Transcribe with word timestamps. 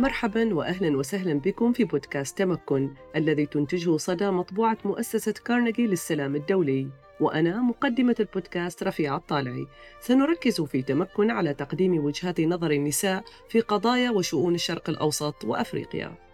مرحبا 0.00 0.54
واهلا 0.54 0.96
وسهلا 0.96 1.34
بكم 1.34 1.72
في 1.72 1.84
بودكاست 1.84 2.38
تمكن 2.38 2.94
الذي 3.16 3.46
تنتجه 3.46 3.96
صدى 3.96 4.30
مطبوعة 4.30 4.78
مؤسسة 4.84 5.32
كارنيجي 5.32 5.86
للسلام 5.86 6.36
الدولي. 6.36 6.88
وأنا 7.20 7.60
مقدمة 7.60 8.16
البودكاست 8.20 8.82
رفيعة 8.82 9.16
الطالعي. 9.16 9.66
سنركز 10.00 10.60
في 10.60 10.82
تمكن 10.82 11.30
على 11.30 11.54
تقديم 11.54 12.04
وجهات 12.04 12.40
نظر 12.40 12.70
النساء 12.70 13.24
في 13.48 13.60
قضايا 13.60 14.10
وشؤون 14.10 14.54
الشرق 14.54 14.90
الأوسط 14.90 15.44
وأفريقيا. 15.44 16.29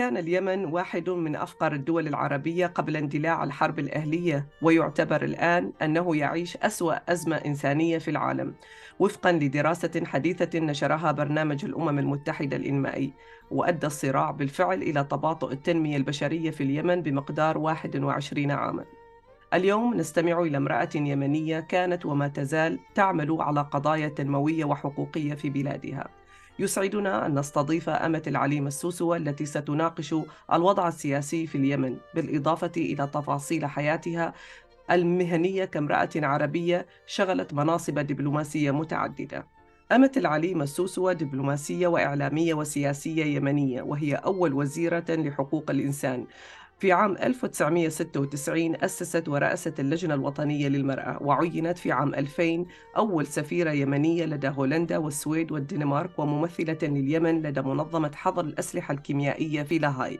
كان 0.00 0.16
اليمن 0.16 0.64
واحد 0.64 1.10
من 1.10 1.36
أفقر 1.36 1.72
الدول 1.72 2.06
العربية 2.06 2.66
قبل 2.66 2.96
اندلاع 2.96 3.44
الحرب 3.44 3.78
الأهلية 3.78 4.46
ويعتبر 4.62 5.24
الآن 5.24 5.72
أنه 5.82 6.16
يعيش 6.16 6.56
أسوأ 6.56 7.12
أزمة 7.12 7.36
إنسانية 7.36 7.98
في 7.98 8.10
العالم. 8.10 8.54
وفقا 8.98 9.32
لدراسة 9.32 10.02
حديثة 10.04 10.58
نشرها 10.58 11.12
برنامج 11.12 11.64
الأمم 11.64 11.98
المتحدة 11.98 12.56
الإنمائي 12.56 13.12
وأدى 13.50 13.86
الصراع 13.86 14.30
بالفعل 14.30 14.82
إلى 14.82 15.04
تباطؤ 15.04 15.52
التنمية 15.52 15.96
البشرية 15.96 16.50
في 16.50 16.62
اليمن 16.62 17.02
بمقدار 17.02 17.58
21 17.58 18.50
عاماً. 18.50 18.84
اليوم 19.54 19.94
نستمع 19.94 20.40
إلى 20.40 20.56
امرأة 20.56 20.90
يمنية 20.94 21.60
كانت 21.60 22.06
وما 22.06 22.28
تزال 22.28 22.78
تعمل 22.94 23.36
على 23.40 23.60
قضايا 23.60 24.08
تنموية 24.08 24.64
وحقوقية 24.64 25.34
في 25.34 25.50
بلادها. 25.50 26.19
يسعدنا 26.60 27.26
أن 27.26 27.38
نستضيف 27.38 27.88
أمة 27.88 28.22
العليم 28.26 28.66
السوسوة 28.66 29.16
التي 29.16 29.46
ستناقش 29.46 30.14
الوضع 30.52 30.88
السياسي 30.88 31.46
في 31.46 31.58
اليمن 31.58 31.96
بالإضافة 32.14 32.72
إلى 32.76 33.06
تفاصيل 33.06 33.66
حياتها 33.66 34.34
المهنية 34.90 35.64
كامرأة 35.64 36.08
عربية 36.16 36.86
شغلت 37.06 37.54
مناصب 37.54 37.98
دبلوماسية 37.98 38.70
متعددة. 38.70 39.46
أمة 39.92 40.12
العليم 40.16 40.62
السوسوة 40.62 41.12
دبلوماسية 41.12 41.86
وإعلامية 41.86 42.54
وسياسية 42.54 43.24
يمنية 43.24 43.82
وهي 43.82 44.14
أول 44.14 44.52
وزيرة 44.52 45.04
لحقوق 45.08 45.70
الإنسان. 45.70 46.26
في 46.80 46.92
عام 46.92 47.16
1996 47.16 48.76
أسست 48.76 49.28
ورأست 49.28 49.80
اللجنة 49.80 50.14
الوطنية 50.14 50.68
للمرأة 50.68 51.22
وعينت 51.22 51.78
في 51.78 51.92
عام 51.92 52.14
2000 52.14 52.66
أول 52.96 53.26
سفيرة 53.26 53.70
يمنية 53.70 54.24
لدى 54.24 54.48
هولندا 54.48 54.98
والسويد 54.98 55.52
والدنمارك 55.52 56.18
وممثلة 56.18 56.78
لليمن 56.82 57.42
لدى 57.42 57.62
منظمة 57.62 58.10
حظر 58.14 58.44
الأسلحة 58.44 58.94
الكيميائية 58.94 59.62
في 59.62 59.78
لاهاي. 59.78 60.18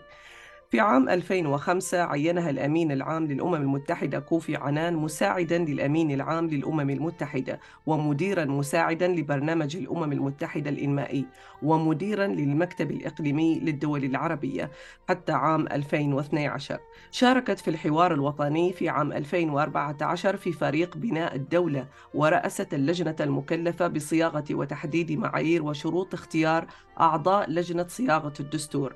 في 0.70 0.80
عام 0.80 1.08
2005 1.08 2.02
عينها 2.02 2.50
الأمين 2.50 2.92
العام 2.92 3.26
للأمم 3.26 3.54
المتحدة 3.54 4.18
كوفي 4.18 4.56
عنان 4.56 4.96
مساعدا 4.96 5.58
للأمين 5.58 6.10
العام 6.10 6.46
للأمم 6.46 6.90
المتحدة 6.90 7.60
ومديرا 7.86 8.44
مساعدا 8.44 9.08
لبرنامج 9.08 9.76
الأمم 9.76 10.12
المتحدة 10.12 10.70
الإنمائي 10.70 11.26
ومديرا 11.62 12.26
للمكتب 12.26 12.90
الإقليمي 12.90 13.60
للدول 13.60 14.04
العربية 14.04 14.70
حتى 15.08 15.32
عام 15.32 15.66
2012 15.66 16.78
شاركت 17.10 17.58
في 17.58 17.70
الحوار 17.70 18.14
الوطني 18.14 18.72
في 18.72 18.88
عام 18.88 19.12
2014 19.12 20.36
في 20.36 20.52
فريق 20.52 20.96
بناء 20.96 21.36
الدولة 21.36 21.86
ورأست 22.14 22.74
اللجنة 22.74 23.16
المكلفة 23.20 23.86
بصياغة 23.86 24.44
وتحديد 24.50 25.12
معايير 25.12 25.62
وشروط 25.62 26.14
اختيار 26.14 26.66
أعضاء 27.00 27.50
لجنة 27.50 27.86
صياغة 27.88 28.34
الدستور. 28.40 28.94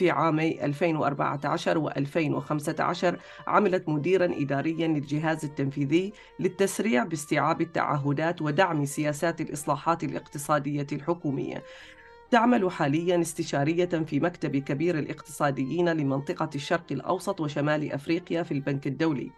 في 0.00 0.10
عامي 0.10 0.64
2014 0.64 1.90
و2015 1.90 3.18
عملت 3.46 3.88
مديرا 3.88 4.24
إداريا 4.24 4.88
للجهاز 4.88 5.44
التنفيذي 5.44 6.12
للتسريع 6.40 7.04
باستيعاب 7.04 7.60
التعهدات 7.60 8.42
ودعم 8.42 8.84
سياسات 8.84 9.40
الإصلاحات 9.40 10.04
الاقتصادية 10.04 10.86
الحكومية. 10.92 11.62
تعمل 12.30 12.70
حاليا 12.70 13.20
استشارية 13.20 13.84
في 13.84 14.20
مكتب 14.20 14.56
كبير 14.56 14.98
الاقتصاديين 14.98 15.88
لمنطقة 15.88 16.50
الشرق 16.54 16.86
الأوسط 16.90 17.40
وشمال 17.40 17.92
أفريقيا 17.92 18.42
في 18.42 18.52
البنك 18.52 18.86
الدولي. 18.86 19.30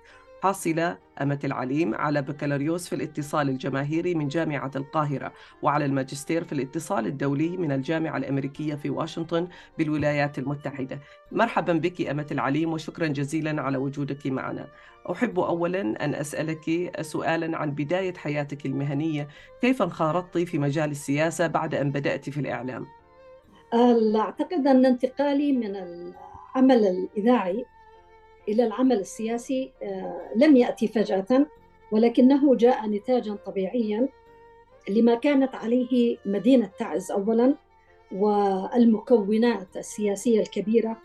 حاصلة 0.43 0.99
أمة 1.23 1.39
العليم 1.45 1.95
على 1.95 2.23
بكالوريوس 2.23 2.89
في 2.89 2.95
الاتصال 2.95 3.49
الجماهيري 3.49 4.15
من 4.15 4.29
جامعة 4.29 4.71
القاهرة 4.77 5.33
وعلى 5.63 5.85
الماجستير 5.85 6.45
في 6.45 6.53
الاتصال 6.53 7.07
الدولي 7.07 7.57
من 7.57 7.73
الجامعة 7.73 8.17
الأمريكية 8.17 8.75
في 8.75 8.91
واشنطن 8.91 9.49
بالولايات 9.79 10.39
المتحدة. 10.39 10.99
مرحبا 11.33 11.73
بك 11.73 12.09
أمة 12.09 12.27
العليم 12.31 12.73
وشكرا 12.73 13.07
جزيلا 13.07 13.63
على 13.63 13.79
وجودك 13.79 14.27
معنا. 14.27 14.67
أحب 15.11 15.41
أولا 15.41 15.81
أن 15.81 16.15
أسألك 16.15 16.93
سؤالا 17.01 17.59
عن 17.59 17.71
بداية 17.71 18.15
حياتك 18.15 18.67
المهنية. 18.67 19.29
كيف 19.61 19.83
انخرطت 19.83 20.39
في 20.39 20.59
مجال 20.59 20.91
السياسة 20.91 21.47
بعد 21.47 21.75
أن 21.75 21.91
بدأت 21.91 22.31
في 22.31 22.41
الإعلام؟ 22.41 22.87
أعتقد 24.17 24.67
أن 24.67 24.87
انتقالي 24.87 25.53
من 25.53 25.77
العمل 25.77 26.87
الإذاعي 26.87 27.67
إلى 28.49 28.65
العمل 28.65 29.01
السياسي 29.01 29.73
آه، 29.83 30.31
لم 30.37 30.57
يأتي 30.57 30.89
فجأة 30.89 31.47
ولكنه 31.93 32.57
جاء 32.57 32.87
نتاجا 32.87 33.35
طبيعيا 33.35 34.09
لما 34.89 35.15
كانت 35.15 35.55
عليه 35.55 36.17
مدينة 36.27 36.71
تعز 36.79 37.11
أولا 37.11 37.55
والمكونات 38.13 39.77
السياسية 39.77 40.41
الكبيرة 40.41 40.97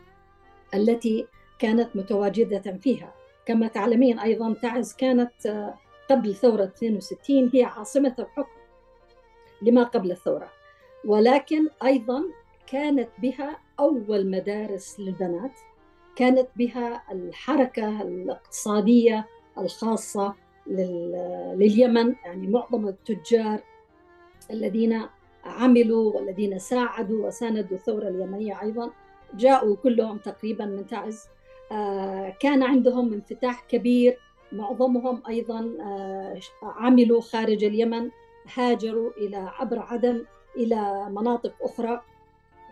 التي 0.74 1.28
كانت 1.59 1.96
متواجدة 1.96 2.78
فيها. 2.81 3.14
كما 3.46 3.68
تعلمين 3.68 4.19
أيضا 4.19 4.54
تعز 4.54 4.94
كانت 4.94 5.46
آه، 5.46 5.74
قبل 6.09 6.36
ثورة 6.36 6.64
62 6.64 7.50
هي 7.54 7.64
عاصمة 7.64 8.16
الحكم. 8.19 8.58
لما 9.62 9.84
قبل 9.84 10.12
الثورة. 10.12 10.50
ولكن 11.06 11.69
أيضا 11.84 12.24
كانت 12.68 13.09
بها 13.18 13.58
أول 13.80 14.30
مدارس 14.30 15.00
للبنات. 15.00 15.52
كانت 16.17 16.47
بها 16.55 17.03
الحركة 17.11 18.01
الاقتصادية 18.01 19.28
الخاصة 19.57 20.33
لليمن 20.67 22.16
يعني 22.25 22.47
معظم 22.47 22.88
التجار 22.88 23.59
الذين 24.51 25.01
عملوا 25.44 26.13
والذين 26.16 26.59
ساعدوا 26.59 27.27
وساندوا 27.27 27.77
الثورة 27.77 28.07
اليمنية 28.07 28.61
أيضا 28.61 28.91
جاءوا 29.33 29.75
كلهم 29.75 30.17
تقريبا 30.17 30.66
من 30.66 30.88
تعز. 30.88 31.23
آه، 31.72 32.29
كان 32.39 32.63
عندهم 32.63 33.13
انفتاح 33.13 33.66
كبير 33.69 34.17
معظمهم 34.51 35.22
أيضا 35.29 35.77
آه، 35.81 36.39
عملوا 36.63 37.22
خارج 37.22 37.63
اليمن 37.63 38.09
هاجروا 38.56 39.11
إلى 39.17 39.38
عبر 39.38 39.79
عدن 39.79 40.25
إلى 40.56 41.09
مناطق 41.09 41.53
أخرى. 41.61 42.01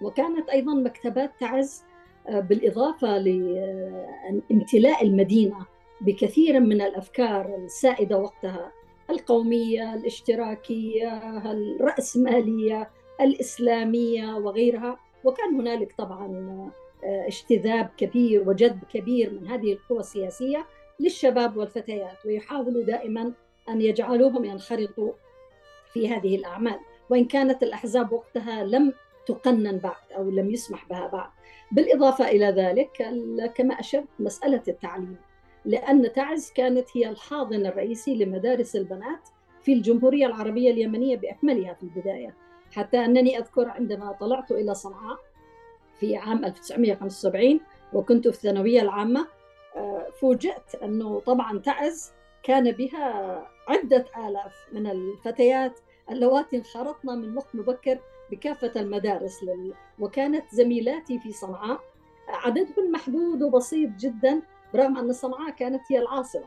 وكانت 0.02 0.50
أيضا 0.50 0.74
مكتبات 0.74 1.32
تعز 1.40 1.84
بالإضافة 2.30 3.18
لامتلاء 3.18 5.04
المدينة 5.04 5.66
بكثير 6.02 6.60
من 6.60 6.82
الأفكار 6.82 7.56
السائدة 7.66 8.18
وقتها 8.18 8.72
القومية 9.10 9.94
الاشتراكية 9.94 11.42
الرأسمالية 11.52 12.90
الإسلامية 13.22 14.36
وغيرها. 14.36 15.00
وكان 15.24 15.56
هنالك 15.56 15.94
طبعا 15.98 16.28
آه، 17.04 17.28
اجتذاب 17.28 17.90
كبير 17.98 18.50
وجذب 18.50 18.84
كبير 18.94 19.34
من 19.34 19.48
هذه 19.48 19.74
القوى 19.74 20.00
السياسية 20.00 20.66
للشباب 21.00 21.58
والفتيات 21.58 22.26
ويحاولوا 22.26 22.84
دائما 22.84 23.34
أن 23.70 23.82
يجعلوهم 23.82 24.46
ينخرطوا 24.46 25.12
في 25.94 26.10
هذه 26.10 26.36
الأعمال. 26.36 26.80
وإن 27.10 27.26
كانت 27.26 27.64
الأحزاب 27.64 28.12
وقتها 28.12 28.64
لم 28.64 28.94
تقنن 29.26 29.78
بعد 29.78 30.12
أو 30.18 30.30
لم 30.30 30.52
يسمح 30.52 30.88
بها 30.90 31.08
بعد. 31.08 31.30
بالإضافة 31.72 32.28
إلى 32.28 32.46
ذلك 32.46 32.92
كما 33.56 33.80
أشرت 33.80 34.08
مسألة 34.20 34.64
التعليم 34.68 35.18
لأن 35.66 36.14
تعز 36.14 36.52
كانت 36.52 36.88
هي 36.94 37.10
الحاضن 37.10 37.66
الرئيسي 37.66 38.16
لمدارس 38.16 38.76
البنات 38.76 39.30
في 39.62 39.74
الجمهورية 39.74 40.26
العربية 40.26 40.72
اليمنية 40.72 41.18
بأكملها 41.18 41.74
في 41.74 41.84
البداية. 41.84 42.36
حتى 42.76 43.06
أنني 43.06 43.38
أذكر 43.38 43.70
عندما 43.70 44.12
طلعت 44.12 44.52
إلى 44.52 44.74
صنعاء 44.74 45.18
في 46.00 46.18
عام 46.18 46.46
1975 46.46 47.60
وكنت 47.94 48.28
في 48.28 48.36
الثانوية 48.36 48.82
العامة 48.82 49.28
آه، 49.76 50.08
فوجئت 50.22 50.76
أنه 50.84 51.20
طبعا 51.20 51.60
تعز 51.60 52.12
كان 52.44 52.72
بها 52.72 53.48
عدة 53.68 54.06
آلاف 54.18 54.54
من 54.74 54.88
الفتيات 54.88 55.80
اللواتي 56.12 56.58
انخرطن 56.58 57.18
من 57.18 57.38
وقت 57.38 57.56
مبكر 57.56 58.00
بكافة 58.32 58.82
المدارس. 58.82 59.46
وكانت 60.00 60.46
زميلاتي 60.52 61.20
في 61.20 61.32
صنعاء 61.32 61.80
عددهم 62.28 62.92
محدود 62.92 63.44
وبسيط 63.44 63.90
جدا 63.90 64.42
برغم 64.74 64.98
أن 64.98 65.14
صنعاء 65.14 65.52
كانت 65.52 65.82
هي 65.92 66.00
العاصمة 66.00 66.46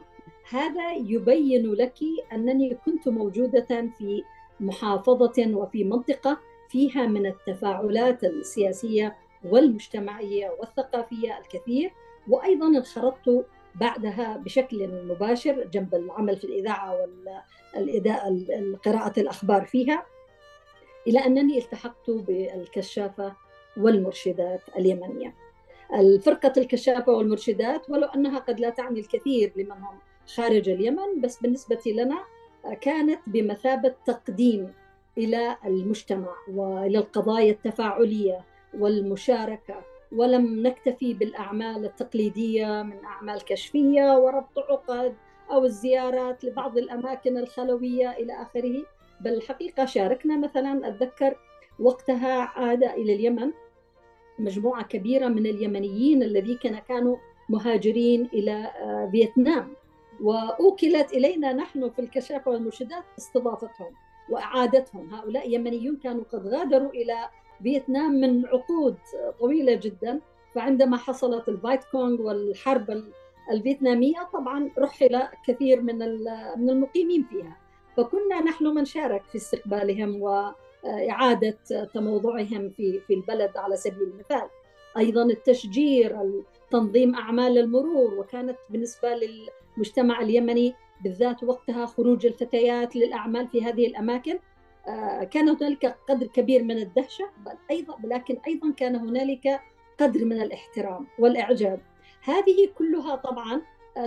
هذا 0.51 0.93
يبين 0.93 1.73
لك 1.73 1.99
أنني 2.33 2.75
كنت 2.75 3.09
موجودة 3.09 3.91
في 3.99 4.23
محافظة 4.61 5.55
وفي 5.55 5.85
منطقة 5.85 6.39
فيها 6.69 7.07
من 7.07 7.27
التفاعلات 7.27 8.25
السياسية 8.25 9.17
والمجتمعية 9.45 10.51
والثقافية 10.61 11.39
الكثير 11.39 11.93
وأيضا 12.29 12.67
انخرطت 12.67 13.47
بعدها 13.75 14.37
بشكل 14.37 14.89
مباشر 15.05 15.65
جنب 15.65 15.95
العمل 15.95 16.37
في 16.37 16.45
الإذاعة 16.45 16.97
والقراءة 17.77 19.21
الأخبار 19.21 19.65
فيها 19.65 20.07
إلى 21.09 21.19
أنني 21.19 21.59
التحقت 21.59 22.11
بالكشافة 22.11 23.33
والمرشدات 23.77 24.61
اليمنية. 24.77 25.35
الفرقة 25.95 26.53
الكشافة 26.57 27.13
والمرشدات 27.13 27.91
ولو 27.91 28.07
أنها 28.07 28.39
قد 28.39 28.61
لا 28.61 28.71
تعني 28.71 29.01
الكثير 29.01 29.53
لمن 29.57 29.73
هم 29.73 29.99
خارج 30.37 30.69
اليمن 30.69 31.21
بس 31.21 31.41
بالنسبة 31.41 31.81
لنا 31.87 32.19
كانت 32.81 33.21
بمثابة 33.27 33.95
تقديم 34.07 34.73
إلى 35.19 35.57
المجتمع 35.65 36.35
وإلى 36.53 36.99
القضايا 36.99 37.51
التفاعلية 37.53 38.45
والمشاركة. 38.79 39.75
ولم 40.13 40.67
نكتفي 40.67 41.15
بالأعمال 41.15 41.85
التقليدية 41.85 42.83
من 42.83 43.05
أعمال 43.05 43.45
كشفية 43.45 44.19
وربط 44.19 44.59
عقد 44.59 45.15
أو 45.51 45.65
الزيارات 45.65 46.45
لبعض 46.45 46.79
الأماكن 46.79 47.39
الخلوية 47.39 48.11
إلى 48.11 48.43
آخره. 48.43 48.83
بل 49.21 49.35
الحقيقة 49.35 49.85
شاركنا 49.85 50.37
مثلا 50.39 50.89
أتذكر 50.89 51.37
وقتها 51.79 52.41
عاد 52.41 52.85
إلى 52.85 53.15
اليمن 53.15 53.53
مجموعة 54.39 54.85
كبيرة 54.85 55.29
من 55.29 55.47
اليمنيين 55.47 56.23
الذين 56.23 56.79
كانوا 56.89 57.17
مهاجرين 57.49 58.29
إلى 58.33 58.53
آه، 58.53 59.09
فيتنام 59.13 59.73
وأوكلت 60.21 61.13
إلينا 61.13 61.53
نحن 61.53 61.91
في 61.91 61.99
الكشافة 61.99 62.51
والمرشدات 62.51 63.05
استضافتهم 63.19 63.93
وإعادتهم. 64.31 65.15
هؤلاء 65.15 65.51
يمنيون 65.55 65.97
كانوا 65.97 66.25
قد 66.33 66.47
غادروا 66.47 66.91
إلى 66.91 67.29
فيتنام 67.63 68.13
من 68.13 68.47
عقود 68.47 68.97
طويلة 69.41 69.75
جدا 69.75 70.21
فعندما 70.55 70.97
حصلت 70.97 71.49
الفايت 71.49 71.85
كونغ 71.85 72.23
والحرب 72.23 73.05
الفيتنامية 73.51 74.29
طبعا 74.33 74.71
رحل 74.79 75.23
كثير 75.47 75.81
من 75.83 75.99
من 76.57 76.71
المقيمين 76.71 77.23
فيها. 77.31 77.57
فكنا 77.99 78.41
نحن 78.41 78.65
من 78.65 78.85
شارك 78.85 79.23
في 79.33 79.37
استقبالهم 79.39 80.23
وإعادة 80.23 81.59
تموضعهم 81.95 82.71
في 82.71 83.01
في 83.01 83.15
البلد 83.15 83.57
على 83.57 83.77
سبيل 83.77 84.03
المثال. 84.03 84.49
أيضا 84.99 85.23
التشجير 85.23 86.19
تنظيم 86.71 87.15
أعمال 87.15 87.59
المرور 87.59 88.15
وكانت 88.15 88.57
بالنسبة 88.71 89.09
للمجتمع 89.15 90.21
اليمني 90.21 90.75
بالذات 91.05 91.45
وقتها 91.45 91.87
خروج 91.87 92.27
الفتيات 92.27 92.97
للأعمال 92.97 93.49
في 93.49 93.65
هذه 93.65 93.87
الأماكن. 93.87 94.39
آه، 94.89 95.25
كان 95.25 95.49
هنالك 95.49 95.99
قدر 96.09 96.27
كبير 96.27 96.63
من 96.63 96.79
الدهشة 96.79 97.25
بل 97.47 97.55
أيضا 97.71 97.97
لكن 98.05 98.39
أيضا 98.47 98.73
كان 98.73 98.97
هنالك 98.97 99.61
قدر 100.01 100.25
من 100.25 100.43
الاحترام 100.43 101.07
والإعجاب. 101.19 101.81
هذه 102.23 102.69
كلها 102.79 103.17
طبعا 103.17 103.63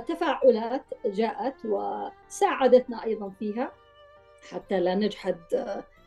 تفاعلات 0.07 0.83
جاءت 1.05 1.55
وساعدتنا 1.65 3.03
أيضا 3.03 3.31
فيها. 3.39 3.71
حتى 4.49 4.79
لا 4.79 4.95
نجحد 4.95 5.37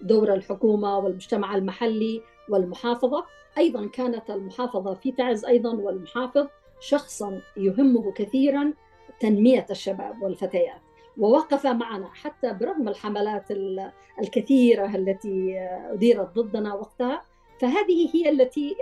دور 0.00 0.34
الحكومة 0.34 0.98
والمجتمع 0.98 1.54
المحلي 1.54 2.22
والمحافظة. 2.48 3.24
أيضا 3.58 3.86
كانت 3.86 4.30
المحافظة 4.30 4.94
في 4.94 5.12
تعز 5.12 5.44
أيضا 5.44 5.74
والمحافظ 5.74 6.46
شخصا 6.80 7.40
يهمه 7.56 8.12
كثيرا 8.12 8.72
تنمية 9.20 9.66
الشباب 9.70 10.22
والفتيات. 10.22 10.80
ووقف 11.18 11.66
معنا 11.66 12.08
حتى 12.14 12.52
برغم 12.52 12.88
الحملات 12.88 13.44
الكثيرة 14.20 14.96
التي 14.96 15.58
أديرت 15.92 16.38
ضدنا 16.38 16.74
وقتها 16.74 17.22
فهذه 17.60 18.10
هي 18.14 18.30
التي 18.30 18.76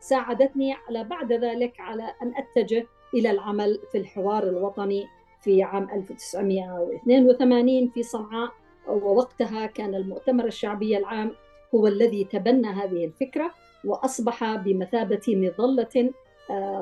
ساعدتني 0.00 0.74
على 0.74 1.04
بعد 1.04 1.32
ذلك 1.32 1.80
على 1.80 2.14
أن 2.22 2.32
أتجه 2.36 2.86
إلى 3.14 3.30
العمل 3.30 3.80
في 3.92 3.98
الحوار 3.98 4.42
الوطني 4.42 5.06
في 5.40 5.62
عام 5.62 5.90
1982 5.90 7.88
في 7.88 8.02
صنعاء 8.02 8.52
ووقتها 8.88 9.66
كان 9.66 9.94
المؤتمر 9.94 10.44
الشعبي 10.44 10.98
العام 10.98 11.32
هو 11.74 11.86
الذي 11.86 12.24
تبنى 12.24 12.66
هذه 12.68 13.04
الفكرة 13.04 13.50
وأصبح 13.84 14.56
بمثابة 14.56 15.22
مظلة 15.28 16.10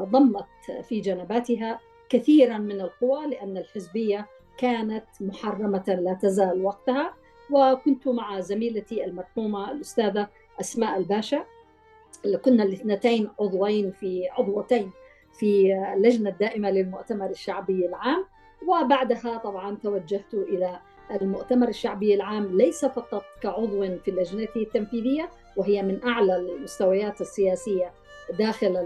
ضمت 0.05 0.47
في 0.83 1.01
جنباتها 1.01 1.81
كثيرا 2.09 2.59
من 2.59 2.81
القوى 2.81 3.27
لأن 3.27 3.57
الحزبية 3.57 4.27
كانت 4.59 5.05
محرمة 5.21 5.99
لا 6.03 6.19
تزال 6.23 6.65
وقتها. 6.65 7.15
وكنت 7.51 8.09
مع 8.09 8.41
زميلتي 8.41 9.05
المرحومة 9.05 9.71
الأستاذة 9.71 10.29
أسماء 10.61 10.99
الباشا. 10.99 11.45
كنا 12.45 12.63
الاثنتين 12.63 13.31
عضوين 13.41 13.91
في 13.91 14.29
عضوتين 14.29 14.91
في 15.33 15.75
اللجنة 15.97 16.31
الدائمة 16.31 16.71
للمؤتمر 16.71 17.31
الشعبي 17.31 17.87
العام. 17.87 18.25
وبعدها 18.69 19.37
طبعا 19.37 19.77
توجهت 19.83 20.35
إلى 20.35 20.81
المؤتمر 21.11 21.69
الشعبي 21.69 22.15
العام 22.15 22.57
ليس 22.57 22.85
فقط 22.85 23.25
كعضو 23.41 23.83
في 23.83 24.09
اللجنة 24.09 24.49
التنفيذية 24.57 25.31
وهي 25.57 25.83
من 25.83 26.05
أعلى 26.05 26.37
المستويات 26.37 27.21
السياسية 27.21 27.93
داخل 28.39 28.77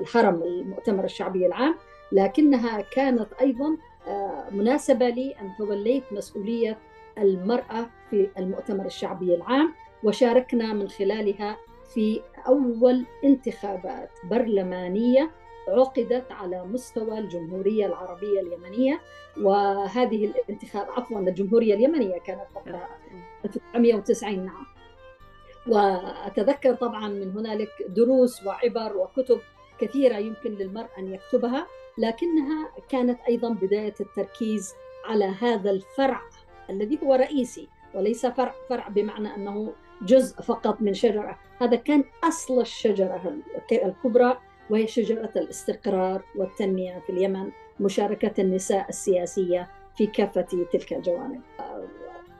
الحرم 0.00 0.42
المؤتمر 0.42 1.04
الشعبي 1.04 1.46
العام 1.46 1.74
لكنها 2.12 2.80
كانت 2.80 3.32
أيضا 3.40 3.76
آه، 4.08 4.50
مناسبة 4.50 5.08
لي 5.08 5.34
أن 5.40 5.50
توليت 5.58 6.04
مسؤولية 6.12 6.78
المرأة 7.18 7.90
في 8.10 8.30
المؤتمر 8.38 8.86
الشعبي 8.86 9.34
العام 9.34 9.74
وشاركنا 10.04 10.72
من 10.72 10.88
خلالها 10.88 11.56
في 11.94 12.20
أول 12.48 13.04
انتخابات 13.24 14.10
برلمانية 14.30 15.30
عقدت 15.68 16.32
على 16.32 16.64
مستوى 16.64 17.18
الجمهورية 17.18 17.86
العربية 17.86 18.40
اليمنية 18.40 19.00
وهذه 19.40 20.24
الانتخاب 20.24 20.90
عفوا 20.90 21.20
الجمهورية 21.20 21.74
اليمنية 21.74 22.18
كانت 22.18 22.46
وقتها 22.54 22.88
1990 23.44 24.46
نعم. 24.46 24.66
وأتذكر 25.66 26.74
طبعا 26.74 27.08
من 27.08 27.30
هنالك 27.30 27.70
دروس 27.88 28.46
وعبر 28.46 28.96
وكتب 28.96 29.40
كثيرة 29.80 30.16
يمكن 30.16 30.50
للمرء 30.50 30.88
أن 30.98 31.14
يكتبها 31.14 31.66
لكنها 31.98 32.72
كانت 32.88 33.20
أيضا 33.28 33.48
بداية 33.48 33.94
التركيز 34.00 34.74
على 35.04 35.24
هذا 35.24 35.70
الفرع 35.70 36.20
الذي 36.70 36.98
هو 37.02 37.14
رئيسي 37.14 37.68
وليس 37.94 38.26
فرع 38.26 38.54
فرع 38.68 38.88
بمعنى 38.88 39.34
أنه 39.34 39.72
جزء 40.02 40.42
فقط 40.42 40.82
من 40.82 40.94
شجرة، 40.94 41.38
هذا 41.60 41.76
كان 41.76 42.04
أصل 42.24 42.60
الشجرة 42.60 43.36
الكبرى 43.72 44.38
وهي 44.70 44.86
شجرة 44.86 45.32
الاستقرار 45.36 46.22
والتنمية 46.36 46.98
في 46.98 47.10
اليمن، 47.10 47.50
مشاركة 47.80 48.40
النساء 48.40 48.88
السياسية 48.88 49.70
في 49.96 50.06
كافة 50.06 50.66
تلك 50.72 50.92
الجوانب. 50.92 51.42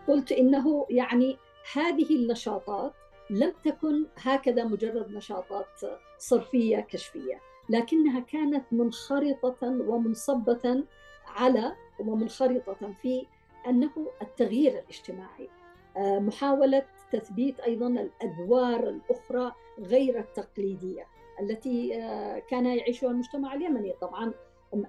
قلت 0.08 0.32
إنه 0.32 0.87
يعني 0.90 1.37
هذه 1.73 2.17
النشاطات 2.17 2.93
لم 3.31 3.53
تكن 3.65 4.06
هكذا 4.22 4.65
مجرد 4.65 5.10
نشاطات 5.10 5.81
صرفية 6.19 6.81
كشفية، 6.81 7.41
لكنها 7.69 8.20
كانت 8.20 8.65
منخرطة 8.72 9.58
ومنصبة 9.62 10.84
على 11.27 11.72
ومنخرطة 11.98 12.93
في 13.03 13.27
أنه 13.67 13.91
التغيير 14.22 14.72
الاجتماعي 14.79 15.48
آه، 15.96 16.19
محاولة 16.19 16.82
تثبيت 17.12 17.60
أيضا 17.60 17.86
الأدوار 17.86 18.89
الأخرى 18.89 19.53
غير 19.79 20.19
التقليدية 20.19 21.06
التي 21.40 22.02
آه، 22.02 22.38
كان 22.38 22.66
يعيشها 22.66 23.10
المجتمع 23.10 23.55
اليمني. 23.55 23.93
طبعا 24.00 24.32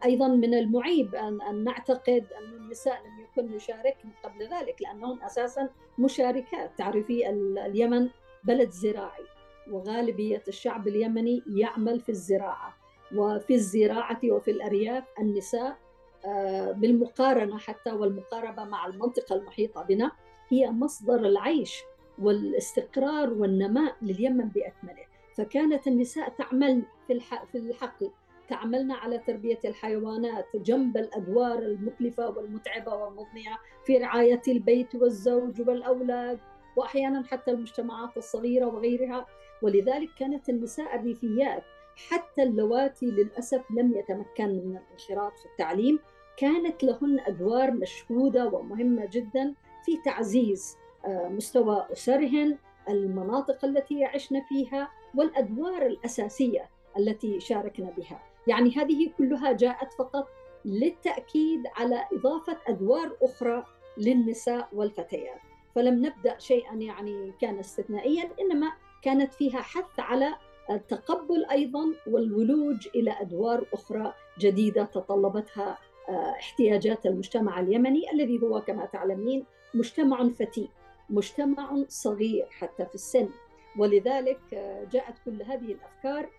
أيضا 0.05 0.27
من 0.27 0.53
المعيب 0.53 1.15
أن 1.15 1.63
نعتقد 1.63 2.25
أن 2.37 2.53
النساء 2.53 3.01
لم 3.05 3.25
يكن 3.25 3.53
يشاركن 3.53 4.09
قبل 4.23 4.43
ذلك 4.43 4.81
لأنهن 4.81 5.21
أساسا 5.23 5.69
مشاركات. 5.97 6.71
تعرفي 6.77 7.29
اليمن 7.29 8.09
بلد 8.43 8.69
زراعي 8.69 9.23
وغالبية 9.71 10.43
الشعب 10.47 10.87
اليمني 10.87 11.43
يعمل 11.47 11.99
في 11.99 12.09
الزراعة. 12.09 12.77
وفي 13.15 13.53
الزراعة 13.53 14.19
وفي 14.23 14.51
الأرياف 14.51 15.03
النساء 15.19 15.77
آه، 16.25 16.71
بالمقارنة 16.71 17.57
حتى 17.57 17.91
والمقاربة 17.91 18.63
مع 18.63 18.85
المنطقة 18.85 19.35
المحيطة 19.35 19.83
بنا 19.83 20.11
هي 20.49 20.71
مصدر 20.71 21.15
العيش 21.15 21.83
والاستقرار 22.21 23.33
والنماء 23.33 23.95
لليمن 24.01 24.49
بأكمله. 24.49 25.06
فكانت 25.37 25.87
النساء 25.87 26.29
تعمل 26.29 26.83
في 27.07 27.19
في 27.51 27.57
الحقل. 27.57 28.11
تعملنا 28.49 28.95
على 28.95 29.17
تربية 29.17 29.59
الحيوانات 29.65 30.45
جنب 30.55 30.97
الأدوار 30.97 31.59
المكلفة 31.59 32.29
والمتعبة 32.29 32.95
والمضنية 32.95 33.57
في 33.85 33.97
رعاية 33.97 34.41
البيت 34.47 34.95
والزوج 34.95 35.61
والأولاد 35.61 36.39
وأحيانا 36.75 37.23
حتى 37.23 37.51
المجتمعات 37.51 38.17
الصغيرة 38.17 38.65
وغيرها. 38.65 39.25
ولذلك 39.61 40.09
كانت 40.19 40.49
النساء 40.49 40.95
الريفيات 40.95 41.63
حتى 42.09 42.43
اللواتي 42.43 43.05
للأسف 43.05 43.71
لم 43.71 43.97
يتمكن 43.97 44.47
من 44.47 44.77
الانخراط 44.77 45.37
في 45.37 45.45
التعليم. 45.45 45.99
كانت 46.37 46.83
لهن 46.83 47.19
أدوار 47.19 47.71
مشهودة 47.71 48.47
ومهمة 48.47 49.09
جدا 49.11 49.53
في 49.85 49.97
تعزيز 50.05 50.77
آه، 51.05 51.27
مستوى 51.27 51.87
أسرهن 51.91 52.57
المناطق 52.89 53.65
التي 53.65 53.99
يعشن 53.99 54.41
فيها 54.41 54.91
والأدوار 55.15 55.85
الأساسية 55.85 56.69
التي 56.97 57.39
شاركنا 57.39 57.91
بها. 57.97 58.23
يعني 58.47 58.71
هذه 58.71 59.11
كلها 59.17 59.51
جاءت 59.51 59.93
فقط 59.93 60.27
للتأكيد 60.65 61.63
على 61.75 62.03
إضافة 62.13 62.57
أدوار 62.67 63.17
أخرى 63.21 63.65
للنساء 63.97 64.69
والفتيات. 64.73 65.39
فلم 65.75 66.05
نبدأ 66.05 66.39
شيئا 66.39 66.75
يعني 66.75 67.33
كان 67.41 67.59
استثنائيا 67.59 68.29
إنما 68.41 68.71
كانت 69.01 69.33
فيها 69.33 69.61
حث 69.61 69.99
على 69.99 70.35
التقبل 70.69 71.45
أيضا 71.51 71.93
والولوج 72.07 72.87
إلى 72.95 73.15
أدوار 73.21 73.65
أخرى 73.73 74.13
جديدة 74.39 74.83
تطلبتها 74.83 75.77
آه، 76.09 76.31
احتياجات 76.31 77.05
المجتمع 77.05 77.59
اليمني 77.59 78.11
الذي 78.11 78.39
هو 78.43 78.61
كما 78.61 78.85
تعلمين 78.85 79.45
مجتمع 79.73 80.29
فتي 80.29 80.69
مجتمع 81.09 81.83
صغير 81.87 82.47
حتى 82.49 82.85
في 82.85 82.95
السن. 82.95 83.29
ولذلك 83.77 84.39
آه، 84.53 84.83
جاءت 84.83 85.15
كل 85.25 85.43
هذه 85.43 85.71
الأفكار 85.71 86.29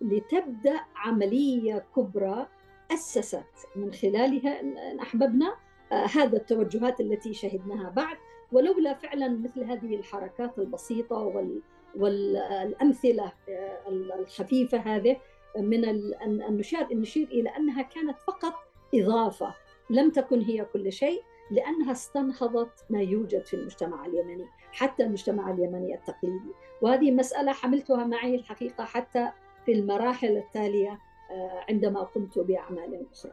لتبدا 0.00 0.80
عملية 0.96 1.84
كبرى 1.96 2.46
أسست 2.90 3.44
من 3.76 3.92
خلالها 3.92 4.60
ان 4.60 5.00
أحببنا 5.00 5.54
آه، 5.92 6.06
هذا 6.06 6.36
التوجهات 6.36 7.00
التي 7.00 7.34
شهدناها 7.34 7.90
بعد. 7.90 8.16
ولولا 8.52 8.94
فعلا 8.94 9.28
مثل 9.28 9.64
هذه 9.64 9.96
الحركات 9.96 10.58
البسيطة 10.58 11.16
وال 11.16 11.60
والأمثلة 11.96 13.32
آه، 13.48 13.78
الخفيفة 14.18 14.78
هذه 14.78 15.16
من 15.58 15.84
ان 15.84 16.60
نشير 16.92 17.26
إلى 17.28 17.48
أنها 17.56 17.82
كانت 17.82 18.18
فقط 18.18 18.54
إضافة 18.94 19.54
لم 19.90 20.10
تكن 20.10 20.40
هي 20.40 20.64
كل 20.64 20.92
شيء. 20.92 21.22
لأنها 21.52 21.92
استنهضت 21.92 22.84
ما 22.90 23.00
يوجد 23.00 23.46
في 23.46 23.54
المجتمع 23.54 24.06
اليمني 24.06 24.46
حتى 24.72 25.02
المجتمع 25.02 25.50
اليمني 25.50 25.94
التقليدي. 25.94 26.52
وهذه 26.82 27.10
مسألة 27.10 27.52
حملتها 27.52 28.04
معي 28.04 28.34
الحقيقة 28.34 28.84
حتى 28.84 29.30
في 29.66 29.72
المراحل 29.72 30.36
التالية 30.36 30.98
آه، 31.30 31.64
عندما 31.68 32.00
قمت 32.02 32.38
بأعمال 32.38 33.06
أخرى. 33.12 33.32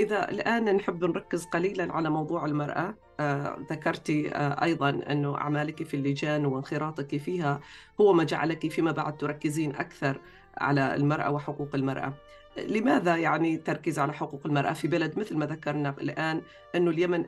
إذا 0.00 0.30
الآن 0.30 0.76
نحب 0.76 1.04
نركز 1.04 1.44
قليلا 1.44 1.92
على 1.92 2.10
موضوع 2.10 2.44
المرأة. 2.44 2.94
آه، 3.20 3.58
ذكرتي 3.70 4.34
آه، 4.34 4.64
أيضا 4.64 4.90
أنه 4.90 5.36
أعمالك 5.36 5.82
في 5.82 5.94
اللجان 5.94 6.46
وانخراطك 6.46 7.16
فيها 7.16 7.60
هو 8.00 8.12
ما 8.12 8.24
جعلك 8.24 8.68
فيما 8.68 8.92
بعد 8.92 9.16
تركزين 9.16 9.76
أكثر 9.76 10.20
على 10.58 10.94
المرأة 10.94 11.30
وحقوق 11.30 11.74
المرأة. 11.74 12.12
لماذا 12.56 13.16
يعني 13.16 13.56
تركيز 13.56 13.98
على 13.98 14.12
حقوق 14.12 14.46
المرأة 14.46 14.72
في 14.72 14.88
بلد 14.88 15.18
مثل 15.18 15.36
ما 15.36 15.46
ذكرنا 15.46 15.94
الآن 16.00 16.42
أنه 16.74 16.90
اليمن 16.90 17.24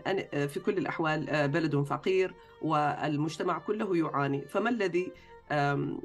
في 0.47 0.61
كل 0.67 0.79
الأحوال 0.79 1.31
آه، 1.31 1.47
بلد 1.47 1.77
فقير 1.77 2.35
والمجتمع 2.63 3.59
كله 3.59 3.97
يعاني. 3.97 4.43
فما 4.49 4.71
الذي 4.71 5.13
آه، 5.53 5.97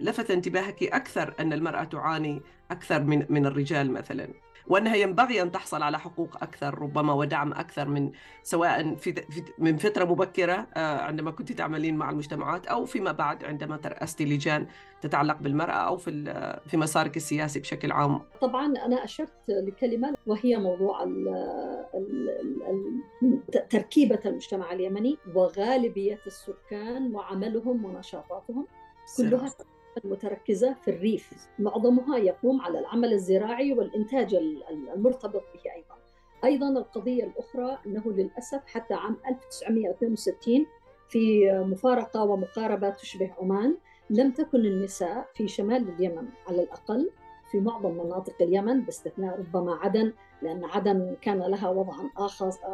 لفت 0.00 0.30
انتباهك 0.30 0.82
أكثر 0.82 1.34
أن 1.40 1.52
المرأة 1.52 1.84
تعاني 1.84 2.42
أكثر 2.70 3.00
من 3.04 3.46
الرجال 3.46 3.90
مثلا؟ 3.90 4.28
وأنها 4.66 4.96
ينبغي 4.96 5.42
أن 5.42 5.52
تحصل 5.52 5.82
على 5.82 5.98
حقوق 5.98 6.36
أكثر 6.42 6.78
ربما 6.78 7.12
ودعم 7.12 7.52
أكثر 7.52 7.88
من 7.88 8.12
سواء 8.42 8.94
في 8.94 9.14
من 9.58 9.76
فترة 9.76 10.04
مبكرة 10.04 10.66
آه، 10.76 11.00
عندما 11.00 11.30
كنت 11.30 11.52
تعملين 11.52 11.96
مع 11.96 12.10
المجتمعات 12.10 12.66
أو 12.66 12.84
فيما 12.84 13.12
بعد 13.12 13.44
عندما 13.44 13.76
ترأستي 13.76 14.24
لجان 14.24 14.66
تتعلق 15.00 15.36
بالمرأة 15.38 15.72
أو 15.72 15.96
في 15.96 16.10
في 16.66 16.76
مسارك 16.76 17.16
السياسي 17.16 17.60
بشكل 17.60 17.92
عام. 17.92 18.20
طبعا 18.40 18.66
أنا 18.66 19.04
أشرت 19.04 19.32
لكلمة 19.48 20.14
وهي 20.26 20.56
موضوع 20.56 21.04
تركيبة 23.70 24.20
المجتمع 24.26 24.72
اليمني 24.72 25.18
وغالبية 25.34 26.20
السكان 26.26 27.14
وعملهم 27.14 27.84
ونشاطاتهم 27.84 28.66
كلها 29.16 29.50
المتركزة 30.04 30.74
في 30.74 30.90
الريف. 30.90 31.48
معظمها 31.58 32.18
يقوم 32.18 32.60
على 32.60 32.78
العمل 32.78 33.12
الزراعي 33.12 33.72
والإنتاج 33.72 34.34
المرتبط 34.94 35.42
به 35.54 35.72
أيضا. 35.76 35.94
أيضا 36.44 36.68
القضية 36.68 37.24
الأخرى 37.24 37.78
أنه 37.86 38.02
للأسف 38.06 38.66
حتى 38.66 38.94
عام 38.94 39.16
1962 39.28 40.66
في 41.08 41.52
مفارقة 41.52 42.24
ومقاربة 42.24 42.90
تشبه 42.90 43.30
عمان 43.40 43.76
لم 44.10 44.30
تكن 44.30 44.58
النساء 44.58 45.28
في 45.34 45.48
شمال 45.48 45.88
اليمن 45.88 46.28
على 46.48 46.62
الأقل 46.62 47.10
في 47.50 47.60
معظم 47.60 47.90
مناطق 47.90 48.34
اليمن 48.40 48.80
باستثناء 48.80 49.38
ربما 49.38 49.74
عدن 49.74 50.12
لأن 50.42 50.64
عدن 50.64 51.16
كان 51.20 51.38
لها 51.38 51.70
وضعا 51.70 52.10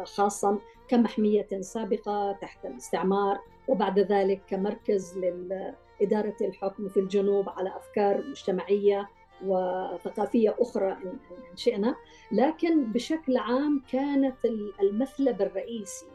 خاصا 0.03 0.59
كمحمية 0.87 1.47
سابقة 1.61 2.31
تحت 2.31 2.65
الاستعمار 2.65 3.39
وبعد 3.67 3.99
ذلك 3.99 4.41
كمركز 4.47 5.17
لل 5.17 5.73
إدارة 6.01 6.35
الحكم 6.41 6.87
في 6.87 6.99
الجنوب 6.99 7.49
على 7.49 7.75
أفكار 7.75 8.23
مجتمعية 8.27 9.09
وثقافية 9.45 10.55
أخرى 10.59 10.91
إن 10.91 11.19
شئنا. 11.55 11.95
لكن 12.31 12.83
بشكل 12.83 13.37
عام 13.37 13.83
كانت 13.91 14.35
المثلب 14.81 15.41
الرئيسي 15.41 16.05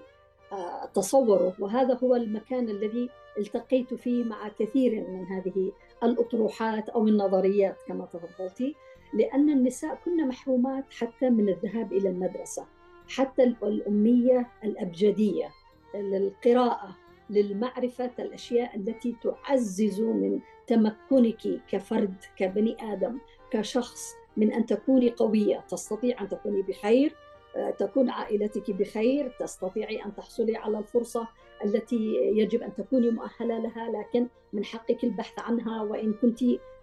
آه، 0.53 0.85
تصوره. 0.95 1.55
وهذا 1.59 1.95
هو 1.95 2.15
المكان 2.17 2.69
الذي 2.69 3.11
التقيت 3.39 3.95
فيه 3.95 4.25
مع 4.25 4.49
كثير 4.49 5.09
من 5.09 5.25
هذه 5.27 5.73
الأطروحات 6.03 6.89
أو 6.89 7.09
النظريات 7.09 7.77
كما 7.87 8.07
تفضلتي 8.07 8.75
لأن 9.15 9.51
النساء 9.51 9.99
كن 10.05 10.29
محرومات 10.29 10.85
حتى 10.91 11.31
من 11.31 11.49
الذهاب 11.49 11.93
إلى 11.93 12.09
المدرسة 12.09 12.67
حتى 13.09 13.43
الأمية 13.43 14.49
الأبجدية 14.65 15.51
للقراءة 15.95 16.97
للمعرفة 17.33 18.11
الأشياء 18.19 18.77
التي 18.77 19.17
تعزز 19.23 20.01
من 20.01 20.41
تمكنك 20.67 21.61
كفرد 21.69 22.15
كبني 22.37 22.77
آدم 22.93 23.19
كشخص 23.51 24.15
من 24.37 24.53
أن 24.53 24.67
تكوني 24.67 25.11
قوية. 25.11 25.65
تستطيع 25.69 26.21
أن 26.21 26.29
تكوني 26.29 26.63
بخير 26.63 27.15
آه، 27.57 27.71
تكون 27.71 28.11
عائلتك 28.11 28.71
بخير 28.71 29.29
تستطيعي 29.41 30.05
أن 30.05 30.15
تحصلي 30.15 30.57
على 30.57 30.79
الفرصة 30.79 31.29
التي 31.65 32.15
يجب 32.15 32.63
أن 32.63 32.75
تكوني 32.75 33.11
مؤهلة 33.11 33.59
لها. 33.59 33.91
لكن 33.91 34.29
من 34.53 34.65
حقك 34.65 35.05
البحث 35.05 35.39
عنها 35.39 35.83
وإن 35.83 36.13
كنت 36.13 36.39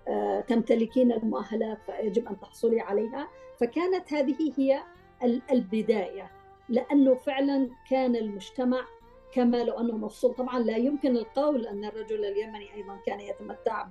آه، 0.07 0.39
تمتلكين 0.41 1.11
المؤهلات 1.11 1.77
فيجب 1.85 2.27
أن 2.27 2.39
تحصلي 2.39 2.79
عليها. 2.79 3.29
فكانت 3.59 4.13
هذه 4.13 4.53
هي 4.57 4.83
البداية. 5.51 6.31
لأنه 6.69 7.15
فعلا 7.15 7.69
كان 7.89 8.15
المجتمع 8.15 8.85
كما 9.33 9.63
لو 9.63 9.79
أنه 9.79 9.97
مفصول. 9.97 10.33
طبعا 10.33 10.59
لا 10.59 10.77
يمكن 10.77 11.17
القول 11.17 11.67
أن 11.67 11.85
الرجل 11.85 12.25
اليمني 12.25 12.73
أيضا 12.75 12.99
كان 13.05 13.19
يتمتع 13.19 13.87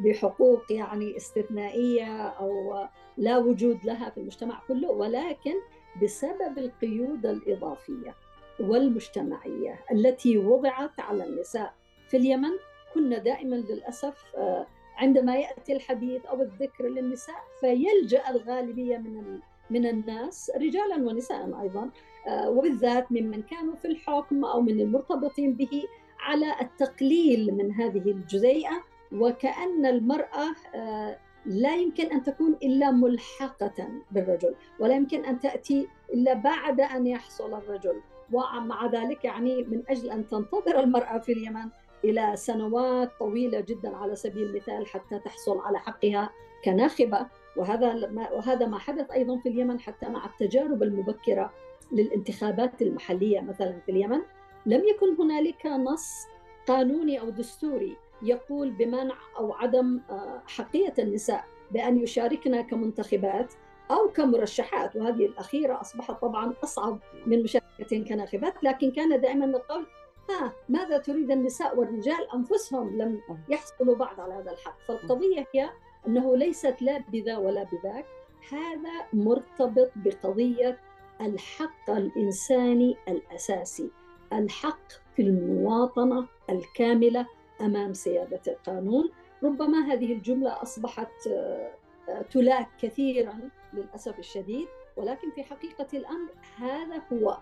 بحقوق 0.00 0.72
يعني 0.72 1.16
استثنائية 1.16 2.26
أو 2.28 2.84
لا 3.16 3.38
وجود 3.38 3.84
لها 3.84 4.10
في 4.10 4.20
المجتمع 4.20 4.60
كله 4.68 4.90
ولكن 4.90 5.54
بسبب 6.02 6.58
القيود 6.58 7.26
الإضافية 7.26 8.14
والمجتمعية 8.60 9.80
التي 9.92 10.38
وضعت 10.38 11.00
على 11.00 11.24
النساء. 11.24 11.74
في 12.08 12.16
اليمن 12.16 12.50
كنا 12.94 13.18
دائما 13.18 13.56
للأسف 13.56 14.24
آه، 14.36 14.66
عندما 14.96 15.36
يأتي 15.36 15.72
الحديث 15.72 16.26
أو 16.26 16.42
الذكر 16.42 16.84
للنساء 16.84 17.44
فيلجأ 17.60 18.30
الغالبية 18.30 18.96
من 18.96 19.40
من 19.70 19.86
الناس 19.86 20.50
رجالا 20.56 20.96
ونساء 20.96 21.60
أيضا 21.62 21.90
وبالذات 22.28 23.12
ممن 23.12 23.42
كانوا 23.42 23.74
في 23.76 23.88
الحكم 23.88 24.44
أو 24.44 24.60
من 24.60 24.80
المرتبطين 24.80 25.54
به 25.54 25.82
على 26.20 26.60
التقليل 26.60 27.54
من 27.54 27.72
هذه 27.72 28.10
الجزيئة 28.10 28.82
وكأن 29.12 29.86
المرأة 29.86 30.54
آه، 30.74 31.18
لا 31.46 31.76
يمكن 31.76 32.06
أن 32.06 32.22
تكون 32.22 32.56
إلا 32.62 32.90
ملحقة 32.90 33.88
بالرجل 34.10 34.54
ولا 34.80 34.94
يمكن 34.94 35.24
أن 35.24 35.40
تأتي 35.40 35.88
إلا 36.14 36.34
بعد 36.34 36.80
أن 36.80 37.06
يحصل 37.06 37.54
الرجل. 37.54 38.00
ومع 38.32 38.86
ذلك 38.86 39.24
يعني 39.24 39.62
من 39.62 39.82
أجل 39.88 40.10
أن 40.10 40.26
تنتظر 40.26 40.80
المرأة 40.80 41.18
في 41.18 41.32
اليمن 41.32 41.68
إلى 42.04 42.32
سنوات 42.36 43.10
طويلة 43.18 43.60
جدا 43.60 43.96
على 43.96 44.16
سبيل 44.16 44.42
المثال 44.42 44.86
حتى 44.86 45.18
تحصل 45.18 45.58
على 45.58 45.78
حقها 45.78 46.30
كناخبة. 46.64 47.26
وهذا 47.56 47.94
ما 48.06 48.32
وهذا 48.32 48.66
ما 48.66 48.78
حدث 48.78 49.10
أيضا 49.10 49.38
في 49.38 49.48
اليمن 49.48 49.80
حتى 49.80 50.08
مع 50.08 50.26
التجارب 50.26 50.82
المبكرة 50.82 51.52
للانتخابات 51.92 52.82
المحلية 52.82 53.40
مثلا 53.40 53.80
في 53.86 53.92
اليمن 53.92 54.20
لم 54.66 54.84
يكن 54.84 55.14
هنالك 55.18 55.66
نص 55.66 56.26
قانوني 56.66 57.20
أو 57.20 57.30
دستوري 57.30 57.96
يقول 58.22 58.70
بمنع 58.70 59.14
أو 59.38 59.52
عدم 59.52 60.00
آه، 60.10 60.42
حقية 60.46 60.94
النساء 60.98 61.44
بأن 61.70 61.98
يشاركن 61.98 62.60
كمنتخبات 62.60 63.54
أو 63.90 64.08
كمرشحات. 64.08 64.96
وهذه 64.96 65.26
الأخيرة 65.26 65.80
أصبحت 65.80 66.20
طبعا 66.20 66.54
أصعب 66.64 66.98
من 67.26 67.42
مشاركتين 67.42 68.04
كناخبات 68.04 68.64
لكن 68.64 68.90
كان 68.90 69.20
دائما 69.20 69.44
القول 69.44 69.86
ها 70.30 70.52
ماذا 70.68 70.98
تريد 70.98 71.30
النساء 71.30 71.78
والرجال؟ 71.78 72.32
أنفسهم 72.34 72.98
لم 72.98 73.20
يحصلوا 73.48 73.96
بعد 73.96 74.20
على 74.20 74.34
هذا 74.34 74.50
الحق. 74.52 74.78
فالقضية 74.88 75.46
هي 75.54 75.70
أنه 76.06 76.36
ليست 76.36 76.76
لا 76.80 77.04
بذا 77.12 77.36
ولا 77.36 77.62
بذاك. 77.64 78.06
هذا 78.52 79.06
مرتبط 79.12 79.90
بقضية 79.96 80.78
الحق 81.20 81.90
الانساني 81.90 82.96
الأساسي 83.08 83.90
الحق 84.32 84.88
في 85.16 85.22
المواطنة 85.22 86.26
الكاملة 86.50 87.26
أمام 87.60 87.92
سيادة 87.92 88.40
القانون. 88.48 89.10
ربما 89.42 89.92
هذه 89.92 90.12
الجملة 90.12 90.62
أصبحت 90.62 91.26
آه، 91.28 92.22
تلاك 92.30 92.68
كثيرا 92.82 93.40
للأسف 93.72 94.18
الشديد 94.18 94.68
ولكن 94.96 95.30
في 95.30 95.42
حقيقة 95.42 95.86
الأمر 95.94 96.30
هذا 96.56 97.02
هو 97.12 97.38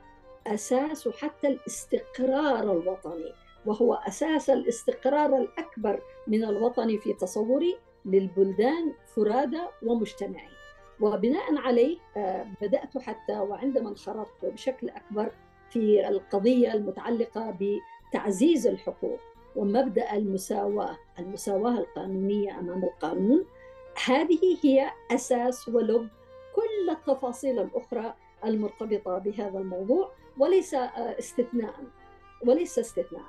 أساس 0.46 1.08
حتى 1.08 1.48
الاستقرار 1.48 2.72
الوطني 2.72 3.32
وهو 3.66 3.94
أساس 3.94 4.50
الاستقرار 4.50 5.36
الأكبر 5.36 6.02
من 6.26 6.44
الوطن 6.44 6.98
في 6.98 7.12
تصوري 7.12 7.76
للبلدان 8.04 8.92
فرادى 9.06 9.62
ومجتمعين 9.82 10.53
وبناء 11.00 11.56
عليه 11.56 11.98
آه، 12.16 12.46
بدأت 12.62 12.98
حتى 12.98 13.38
وعندما 13.38 13.88
انخرطت 13.88 14.44
بشكل 14.44 14.88
أكبر 14.88 15.30
في 15.70 16.08
القضية 16.08 16.72
المتعلقة 16.74 17.56
بتعزيز 18.10 18.66
الحقوق 18.66 19.18
ومبدأ 19.56 20.12
المساواة 20.12 20.98
المساواة 21.18 21.78
القانونية 21.78 22.58
أمام 22.58 22.84
القانون 22.84 23.44
هذه 24.06 24.58
هي 24.64 24.90
أساس 25.10 25.68
ولب 25.68 26.08
كل 26.54 26.90
التفاصيل 26.90 27.58
الأخرى 27.58 28.14
المرتبطة 28.44 29.18
بهذا 29.18 29.58
الموضوع 29.58 30.12
وليس 30.38 30.74
آه، 30.74 31.18
استثناء 31.18 31.74
وليس 32.46 32.78
استثناء. 32.78 33.22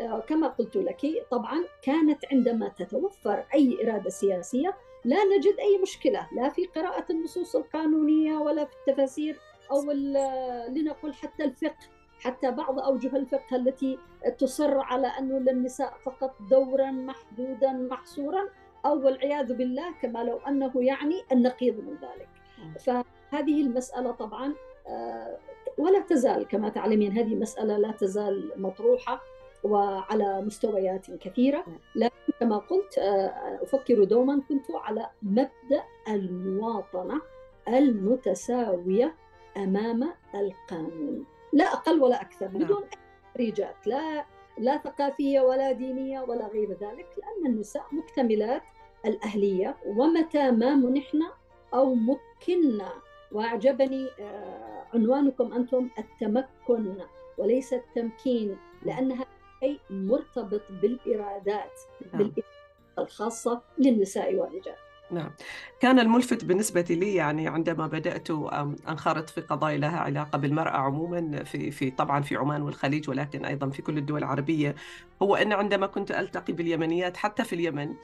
آه، 0.00 0.20
كما 0.20 0.48
قلت 0.48 0.76
لك 0.76 1.26
طبعا 1.30 1.64
كانت 1.82 2.24
عندما 2.32 2.68
تتوفر 2.68 3.44
أي 3.54 3.78
إرادة 3.82 4.10
سياسية 4.10 4.74
لا 5.04 5.24
نجد 5.24 5.54
أي 5.58 5.78
مشكلة 5.82 6.28
لا 6.32 6.48
في 6.48 6.66
قراءة 6.66 7.04
النصوص 7.10 7.56
القانونية 7.56 8.36
ولا 8.36 8.64
في 8.64 8.72
التفاسير 8.74 9.38
أو 9.70 9.92
لنقل 10.68 11.14
حتى 11.14 11.44
الفقه 11.44 11.86
حتى 12.20 12.50
بعض 12.50 12.78
أوجه 12.78 13.16
الفقه 13.16 13.56
التي 13.56 13.98
تصر 14.38 14.78
على 14.78 15.06
أنه 15.06 15.38
للنساء 15.38 15.94
فقط 16.02 16.34
دورا 16.50 16.90
محدودا 16.90 17.72
محصورا 17.72 18.48
أو 18.86 19.04
والعياذ 19.04 19.52
بالله 19.52 19.92
كما 20.02 20.24
لو 20.24 20.38
أنه 20.38 20.72
يعني 20.76 21.22
النقيض 21.32 21.74
من 21.74 21.94
ذلك. 21.94 22.28
فهذه 22.80 23.60
المسألة 23.60 24.10
طبعا 24.10 24.54
آه، 24.86 25.38
ولا 25.78 26.00
تزال 26.00 26.48
كما 26.48 26.68
تعلمين 26.68 27.12
هذه 27.12 27.34
مسألة 27.34 27.76
لا 27.76 27.92
تزال 27.92 28.52
مطروحة. 28.56 29.20
وعلى 29.64 30.42
مستويات 30.42 31.10
كثيرة. 31.10 31.64
لكن 31.94 32.32
كما 32.40 32.58
قلت 32.58 32.98
آه، 32.98 33.58
أفكر 33.62 34.04
دوما 34.04 34.42
كنت 34.48 34.70
على 34.70 35.10
مبدأ 35.22 35.84
المواطنة 36.08 37.20
المتساوية 37.68 39.14
أمام 39.56 40.12
القانون. 40.34 41.24
لا 41.52 41.64
أقل 41.64 42.02
ولا 42.02 42.22
أكثر 42.22 42.48
نعم. 42.48 42.58
بدون 42.58 42.82
أي 42.82 42.88
تحريجات 43.34 43.86
لا 43.86 44.24
لا 44.58 44.78
ثقافية 44.78 45.40
ولا 45.40 45.72
دينية 45.72 46.20
ولا 46.20 46.46
غير 46.46 46.70
ذلك 46.70 47.06
لأن 47.18 47.52
النساء 47.52 47.86
مكتملات 47.92 48.62
الأهلية. 49.06 49.76
ومتى 49.86 50.50
ما 50.50 50.74
منحنا 50.74 51.32
أو 51.74 51.94
مكنا؟ 51.94 52.92
وأعجبني 53.32 54.08
آه، 54.20 54.86
عنوانكم 54.94 55.52
أنتم 55.52 55.88
التمكن 55.98 56.96
وليس 57.38 57.72
التمكين 57.72 58.56
لأنها 58.82 59.26
شيء 59.62 59.80
مرتبط 59.90 60.62
بالإرادات 60.70 61.80
نعم. 62.12 62.32
الخاصة 62.98 63.60
للنساء 63.78 64.34
والرجال 64.34 64.76
نعم 65.10 65.30
كان 65.80 65.98
الملفت 65.98 66.44
بالنسبة 66.44 66.84
لي 66.90 67.14
يعني 67.14 67.48
عندما 67.48 67.86
بدأت 67.86 68.30
أنخرط 68.88 69.30
في 69.30 69.40
قضايا 69.40 69.78
لها 69.78 69.98
علاقة 69.98 70.38
بالمرأة 70.38 70.76
عموما 70.76 71.44
في 71.44 71.70
في 71.70 71.90
طبعا 71.90 72.22
في 72.22 72.36
عمان 72.36 72.62
والخليج 72.62 73.10
ولكن 73.10 73.44
أيضا 73.44 73.70
في 73.70 73.82
كل 73.82 73.98
الدول 73.98 74.18
العربية 74.18 74.74
هو 75.22 75.36
أن 75.36 75.52
عندما 75.52 75.86
كنت 75.86 76.10
ألتقي 76.10 76.52
باليمنيات 76.52 77.16
حتى 77.16 77.44
في 77.44 77.52
اليمن 77.52 77.94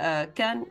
آه، 0.00 0.24
كان 0.24 0.66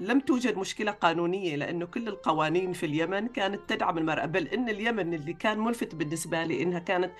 لم 0.00 0.20
توجد 0.20 0.58
مشكلة 0.58 0.92
قانونية 0.92 1.56
لأنه 1.56 1.86
كل 1.86 2.08
القوانين 2.08 2.72
في 2.72 2.86
اليمن 2.86 3.28
كانت 3.28 3.60
تدعم 3.68 3.98
المرأة. 3.98 4.26
بل 4.26 4.48
إن 4.48 4.68
اليمن 4.68 5.14
اللي 5.14 5.32
كان 5.32 5.58
ملفت 5.58 5.94
بالنسبة 5.94 6.44
لي 6.44 6.62
إنها 6.62 6.78
كانت 6.78 7.12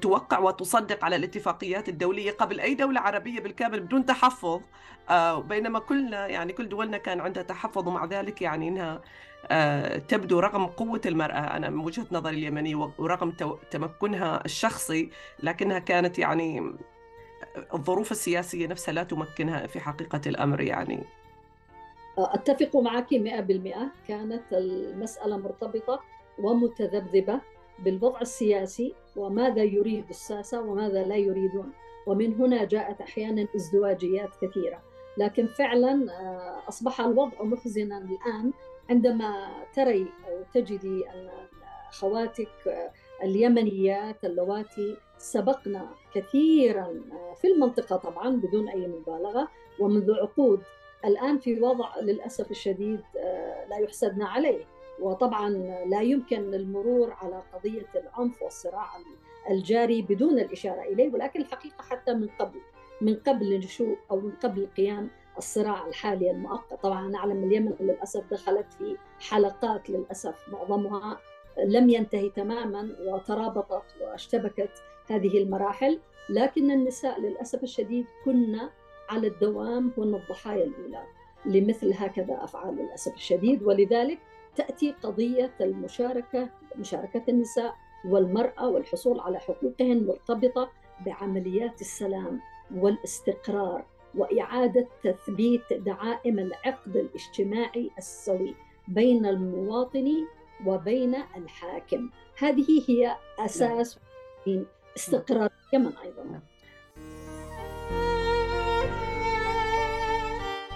توقع 0.00 0.38
وتصدق 0.38 1.04
على 1.04 1.16
الاتفاقيات 1.16 1.88
الدولية 1.88 2.30
قبل 2.30 2.60
أي 2.60 2.74
دولة 2.74 3.00
عربية 3.00 3.40
بالكامل 3.40 3.80
بدون 3.80 4.06
تحفظ 4.06 4.60
آه، 5.10 5.40
بينما 5.40 5.78
كلنا 5.78 6.26
يعني 6.26 6.52
كل 6.52 6.68
دولنا 6.68 6.98
كان 6.98 7.20
عندها 7.20 7.42
تحفظ 7.42 7.88
ومع 7.88 8.04
ذلك 8.04 8.42
يعني 8.42 8.68
إنها 8.68 9.02
آه، 9.50 9.98
تبدو 9.98 10.40
رغم 10.40 10.66
قوة 10.66 11.00
المرأة. 11.06 11.56
أنا 11.56 11.70
من 11.70 11.84
وجهة 11.84 12.06
نظري 12.12 12.36
اليمنية 12.36 12.74
ورغم 12.98 13.32
تمكنها 13.70 14.44
الشخصي 14.44 15.10
لكنها 15.42 15.78
كانت 15.78 16.18
يعني 16.18 16.72
الظروف 17.74 18.12
السياسية 18.12 18.66
نفسها 18.66 18.94
لا 18.94 19.02
تمكنها 19.02 19.66
في 19.66 19.80
حقيقة 19.80 20.20
الأمر 20.26 20.60
يعني. 20.60 21.04
أتفق 22.18 22.76
معك 22.76 23.14
100% 23.14 23.90
كانت 24.08 24.42
المسألة 24.52 25.36
مرتبطة 25.36 26.00
ومتذبذبة 26.38 27.40
بالوضع 27.78 28.20
السياسي 28.20 28.94
وماذا 29.16 29.62
يريد 29.62 30.04
الساسة 30.10 30.62
وماذا 30.62 31.02
لا 31.04 31.16
يريدون. 31.16 31.72
ومن 32.06 32.34
هنا 32.34 32.64
جاءت 32.64 33.00
أحيانا 33.00 33.46
ازدواجيات 33.56 34.30
كثيرة. 34.42 34.82
لكن 35.18 35.46
فعلا 35.46 36.12
آه، 36.12 36.68
أصبح 36.68 37.00
الوضع 37.00 37.42
محزنا 37.42 37.98
الآن. 37.98 38.52
عندما 38.90 39.48
تري 39.74 40.06
أو 40.28 40.42
تجدي 40.54 41.08
أن 41.10 41.30
خواتك 41.90 42.68
آه، 42.68 42.90
اليمنيات 43.22 44.24
اللواتي 44.24 44.96
سبقنا 45.18 45.90
كثيرا 46.14 47.02
آه، 47.12 47.34
في 47.34 47.46
المنطقة 47.48 47.96
طبعا 47.96 48.36
بدون 48.36 48.68
أي 48.68 48.86
مبالغة. 48.86 49.48
ومنذ 49.80 50.12
عقود 50.12 50.62
الآن 51.04 51.38
في 51.38 51.60
وضع 51.60 52.00
للأسف 52.00 52.50
الشديد 52.50 53.00
آه، 53.16 53.66
لا 53.68 53.78
يحسدنا 53.78 54.28
عليه. 54.28 54.64
وطبعا 55.00 55.50
لا 55.86 56.00
يمكن 56.00 56.54
المرور 56.54 57.12
على 57.12 57.42
قضية 57.52 57.86
العنف 57.94 58.42
والصراع 58.42 58.88
الجاري 59.50 60.02
بدون 60.02 60.38
الإشارة 60.38 60.82
إليه 60.82 61.12
ولكن 61.12 61.40
الحقيقة 61.40 61.82
حتى 61.82 62.14
من 62.14 62.28
قبل 62.28 62.60
من 63.00 63.14
قبل 63.14 63.58
نشوء 63.58 63.96
أو 64.10 64.20
من 64.20 64.30
قبل 64.30 64.68
قيام 64.76 65.10
الصراع 65.38 65.86
الحالي 65.86 66.30
المؤقت. 66.30 66.82
طبعا 66.82 67.08
نعلم 67.08 67.44
اليمن 67.44 67.74
للأسف 67.80 68.24
دخلت 68.30 68.72
في 68.72 68.96
حلقات 69.20 69.90
للأسف 69.90 70.48
معظمها 70.48 71.20
لم 71.64 71.88
ينتهي 71.88 72.30
تماما 72.30 72.96
وترابطت 73.00 73.84
واشتبكت 74.00 74.70
هذه 75.10 75.42
المراحل 75.42 75.98
لكن 76.28 76.70
النساء 76.70 77.20
للأسف 77.20 77.62
الشديد 77.62 78.06
كنا 78.24 78.70
على 79.12 79.26
الدوام 79.26 79.92
هن 79.98 80.14
الضحايا 80.14 80.64
الأولى 80.64 81.02
لمثل 81.44 81.92
هكذا 81.94 82.44
أفعال 82.44 82.76
للأسف 82.76 83.14
الشديد. 83.14 83.62
ولذلك 83.62 84.18
تأتي 84.56 84.94
قضية 85.02 85.54
المشاركة 85.60 86.48
مشاركة 86.76 87.22
النساء 87.28 87.74
والمرأة 88.04 88.68
والحصول 88.68 89.20
على 89.20 89.38
حقوقهن 89.38 90.06
مرتبطة 90.06 90.70
بعمليات 91.06 91.80
السلام 91.80 92.40
والاستقرار 92.74 93.84
وإعادة 94.14 94.88
تثبيت 95.04 95.72
دعائم 95.72 96.38
العقد 96.38 96.96
الاجتماعي 96.96 97.90
السوي 97.98 98.54
بين 98.88 99.26
المواطن 99.26 100.26
وبين 100.66 101.14
الحاكم. 101.36 102.10
هذه 102.38 102.82
هي 102.88 103.16
أساس 103.38 103.98
نعم. 104.46 104.64
استقرار 104.96 105.50
اليمن 105.74 105.92
أيضا. 105.96 106.40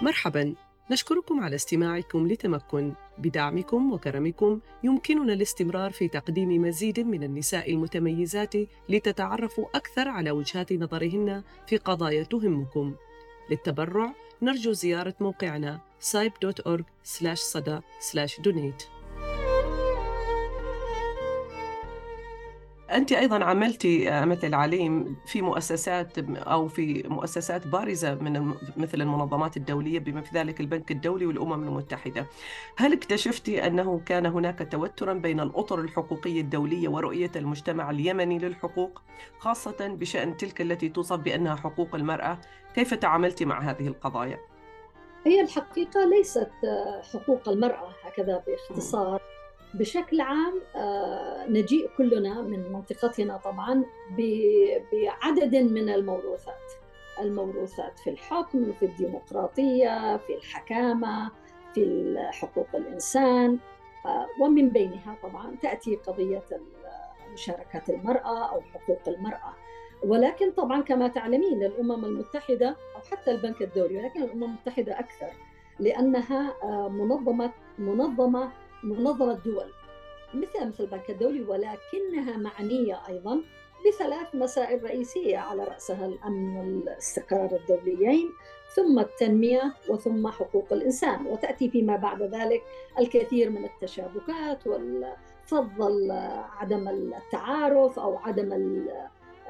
مرحبا. 0.01 0.55
نشكركم 0.91 1.39
على 1.39 1.55
استماعكم 1.55 2.27
لتمكن. 2.27 2.93
بدعمكم 3.17 3.93
وكرمكم 3.93 4.59
يمكننا 4.83 5.33
الاستمرار 5.33 5.91
في 5.91 6.07
تقديم 6.07 6.61
مزيد 6.61 6.99
من 6.99 7.23
النساء 7.23 7.71
المتميزات 7.71 8.53
لتتعرفوا 8.89 9.65
أكثر 9.75 10.07
على 10.07 10.31
وجهات 10.31 10.73
نظرهن 10.73 11.43
في 11.67 11.77
قضايا 11.77 12.23
تهمكم. 12.23 12.95
للتبرع 13.49 14.13
نرجو 14.41 14.71
زيارة 14.71 15.15
موقعنا 15.19 15.79
site.org/sada/donate 16.01 18.96
أنت 22.91 23.11
أيضا 23.11 23.43
عملتي 23.43 24.09
آه، 24.09 24.25
مثل 24.25 24.53
عليم 24.53 25.15
في 25.25 25.41
مؤسسات 25.41 26.19
أو 26.37 26.67
في 26.67 27.03
مؤسسات 27.07 27.67
بارزة 27.67 28.15
من 28.15 28.53
مثل 28.77 29.01
المنظمات 29.01 29.57
الدولية 29.57 29.99
بما 29.99 30.21
في 30.21 30.29
ذلك 30.35 30.59
البنك 30.59 30.91
الدولي 30.91 31.25
والأمم 31.25 31.63
المتحدة. 31.63 32.25
هل 32.77 32.93
اكتشفتي 32.93 33.67
أنه 33.67 34.01
كان 34.05 34.25
هناك 34.25 34.67
توترا 34.71 35.13
بين 35.13 35.39
الأطر 35.39 35.79
الحقوقية 35.79 36.41
الدولية 36.41 36.89
ورؤية 36.89 37.31
المجتمع 37.35 37.89
اليمني 37.89 38.39
للحقوق 38.39 39.01
خاصة 39.39 39.87
بشأن 39.87 40.37
تلك 40.37 40.61
التي 40.61 40.89
توصف 40.89 41.19
بأنها 41.19 41.55
حقوق 41.55 41.95
المرأة؟ 41.95 42.37
كيف 42.75 42.93
تعاملت 42.93 43.43
مع 43.43 43.59
هذه 43.59 43.87
القضايا؟ 43.87 44.39
هي 45.25 45.41
الحقيقة 45.41 46.05
ليست 46.05 46.51
آه، 46.63 47.01
حقوق 47.13 47.49
المرأة 47.49 47.89
هكذا 48.03 48.43
باختصار. 48.47 49.21
بشكل 49.73 50.21
عام 50.21 50.61
آه، 50.75 51.45
نجيء 51.47 51.89
كلنا 51.97 52.41
من 52.41 52.71
منطقتنا 52.71 53.37
طبعا 53.37 53.83
بعدد 54.91 55.55
من 55.55 55.89
الموروثات. 55.89 56.71
الموروثات 57.21 57.99
في 57.99 58.09
الحكم 58.09 58.73
في 58.73 58.85
الديمقراطية 58.85 60.17
في 60.17 60.35
الحكامة 60.35 61.31
في 61.73 62.15
حقوق 62.31 62.67
الإنسان 62.75 63.59
آه، 64.05 64.27
ومن 64.41 64.69
بينها 64.69 65.15
طبعا 65.23 65.55
تأتي 65.61 65.95
قضية 65.95 66.43
مشاركة 67.33 67.81
المرأة 67.89 68.45
أو 68.51 68.61
حقوق 68.61 69.01
المرأة. 69.07 69.53
ولكن 70.03 70.51
طبعا 70.51 70.81
كما 70.81 71.07
تعلمين 71.07 71.63
الأمم 71.63 72.05
المتحدة 72.05 72.75
أو 72.95 73.01
حتى 73.11 73.31
البنك 73.31 73.61
الدولي 73.61 73.97
ولكن 73.97 74.23
الأمم 74.23 74.43
المتحدة 74.43 74.99
أكثر 74.99 75.31
لأنها 75.79 76.53
آه، 76.63 76.89
منظمة 76.89 77.51
منظمة 77.79 78.51
منظمة 78.83 79.33
دول. 79.33 79.65
مثل 80.33 80.67
مثل 80.67 80.83
البنك 80.83 81.09
الدولي 81.09 81.41
ولكنها 81.41 82.37
معنية 82.37 83.01
أيضا 83.09 83.41
بثلاث 83.87 84.35
مسائل 84.35 84.83
رئيسية 84.83 85.37
على 85.37 85.63
رأسها 85.63 86.05
الأمن 86.05 86.57
والاستقرار 86.57 87.55
الدوليين 87.55 88.29
ثم 88.75 88.99
التنمية 88.99 89.73
وثم 89.89 90.27
حقوق 90.27 90.73
الإنسان. 90.73 91.25
وتأتي 91.27 91.69
فيما 91.69 91.95
بعد 91.95 92.21
ذلك 92.21 92.63
الكثير 92.99 93.49
من 93.49 93.65
التشابكات 93.65 94.67
والفضل 94.67 96.11
عدم 96.57 96.87
التعارف 96.87 97.99
أو 97.99 98.17
عدم 98.17 98.53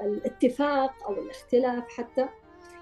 الاتفاق 0.04 0.94
أو 1.06 1.14
الاختلاف 1.14 1.90
حتى. 1.90 2.30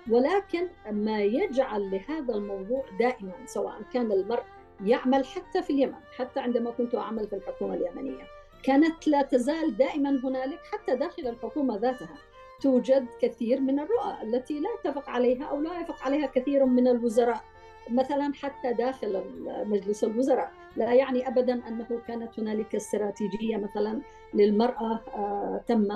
ولكن 0.09 0.67
ما 0.91 1.21
يجعل 1.21 1.91
لهذا 1.91 2.35
الموضوع 2.35 2.85
دائما 2.99 3.31
سواء 3.45 3.81
كان 3.93 4.11
المرء 4.11 4.43
يعمل 4.83 5.25
حتى 5.25 5.61
في 5.61 5.69
اليمن 5.73 5.99
حتى 6.17 6.39
عندما 6.39 6.71
كنت 6.71 6.95
أعمل 6.95 7.27
في 7.27 7.35
الحكومة 7.35 7.73
اليمنية. 7.73 8.23
كانت 8.63 9.07
لا 9.07 9.21
تزال 9.21 9.77
دائما 9.77 10.09
هنالك 10.23 10.59
حتى 10.71 10.95
داخل 10.95 11.27
الحكومة 11.27 11.77
ذاتها 11.77 12.15
توجد 12.61 13.05
كثير 13.21 13.59
من 13.59 13.79
الرؤى 13.79 14.17
التي 14.23 14.59
لا 14.59 14.69
يتفق 14.79 15.09
عليها 15.09 15.45
أو 15.45 15.61
لا 15.61 15.79
يفق 15.79 16.03
عليها 16.03 16.27
كثير 16.27 16.65
من 16.65 16.87
الوزراء. 16.87 17.43
مثلا 17.89 18.33
حتى 18.33 18.73
داخل 18.73 19.23
مجلس 19.65 20.03
الوزراء. 20.03 20.51
لا 20.75 20.93
يعني 20.93 21.27
ابدا 21.27 21.67
أنه 21.67 22.01
كانت 22.07 22.39
هنالك 22.39 22.75
استراتيجية 22.75 23.57
مثلا 23.57 24.01
للمرأة 24.33 25.01
آه، 25.15 25.63
تم 25.67 25.87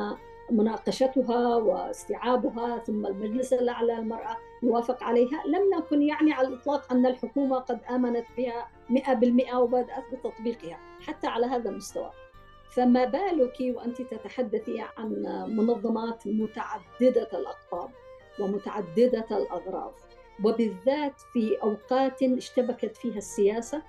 مناقشتها 0.52 1.56
واستيعابها 1.56 2.78
ثم 2.78 3.06
المجلس 3.06 3.54
الأعلى 3.54 3.94
للمراه 3.94 4.38
يوافق 4.64 5.04
عليها 5.04 5.44
لم 5.46 5.62
نكن 5.78 6.02
يعني 6.02 6.34
على 6.34 6.48
الإطلاق 6.48 6.92
أن 6.94 7.06
الحكومة 7.06 7.60
قد 7.60 7.80
آمنت 7.90 8.26
بها 8.38 8.68
100% 8.90 9.54
وبدأت 9.56 10.04
بتطبيقها 10.14 10.80
حتى 11.08 11.28
على 11.28 11.46
هذا 11.46 11.70
المستوى 11.70 12.12
فما 12.76 13.06
بالك 13.06 13.58
وأنت 13.62 14.02
تتحدثي 14.02 14.82
عن 14.98 15.12
منظمات 15.48 16.28
متعددة 16.28 17.30
الأقطاب 17.34 17.90
ومتعددة 18.40 19.26
الأغراض 19.32 19.94
وبالذات 20.44 21.22
في 21.34 21.58
أوقات 21.64 22.24
اشتبكت 22.24 22.98
فيها 22.98 23.18
السياسة 23.18 23.82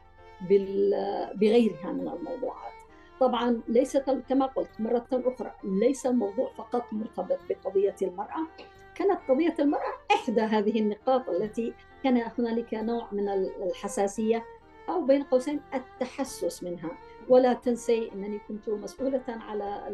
بغيرها 1.35 1.92
من 1.92 2.09
الموضوعات. 2.09 2.80
طبعا 3.20 3.61
ليس 3.68 3.96
كما 4.28 4.46
قلت 4.46 4.80
مرة 4.80 5.06
أخرى 5.12 5.52
ليس 5.64 6.06
الموضوع 6.06 6.50
فقط 6.56 6.92
مرتبط 6.92 7.38
بقضية 7.48 7.96
المرأة، 8.02 8.46
كانت 8.94 9.18
قضية 9.28 9.54
المرأة 9.59 9.92
إحدى 10.11 10.40
هذه 10.40 10.80
النقاط 10.80 11.28
التي 11.28 11.74
كان 12.04 12.30
هنالك 12.38 12.74
نوع 12.74 13.09
من 13.12 13.28
الحساسية 13.28 14.44
أو 14.88 15.04
بين 15.04 15.22
قوسين 15.22 15.61
التحسس 15.74 16.62
منها. 16.64 16.90
ولا 17.28 17.52
تنسي 17.52 18.11
أنني 18.12 18.40
كنت 18.48 18.68
مسؤولة 18.68 19.24
على 19.28 19.88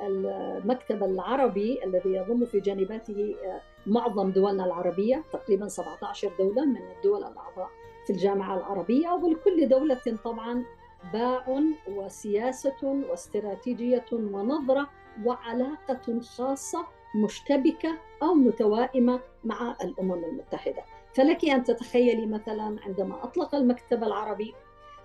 المكتب 0.00 1.04
العربي 1.04 1.84
الذي 1.84 2.10
يضم 2.10 2.44
في 2.44 2.60
جانباته 2.60 3.36
آه، 3.44 3.60
معظم 3.86 4.30
دولنا 4.30 4.64
العربية 4.64 5.24
تقريبا 5.32 5.68
17 5.68 6.32
دولة 6.38 6.64
من 6.64 6.80
الدول 6.96 7.24
الأعضاء 7.24 7.70
في 8.06 8.12
الجامعة 8.12 8.56
العربية 8.58 9.10
ولكل 9.10 9.68
دولة 9.68 10.00
طبعا 10.24 10.64
باع 11.12 11.62
وسياسة 11.88 13.04
واستراتيجية 13.10 14.04
ونظرة 14.12 14.90
وعلاقة 15.24 16.20
خاصة 16.20 16.86
مشتبكة 17.24 17.98
أو 18.22 18.34
متوائمة 18.34 19.20
مع 19.44 19.76
الأمم 19.84 20.24
المتحدة. 20.24 20.82
فلك 21.14 21.44
أن 21.44 21.64
تتخيلي 21.64 22.26
مثلا 22.26 22.76
عندما 22.86 23.24
أطلق 23.24 23.54
المكتب 23.54 24.04
العربي 24.04 24.54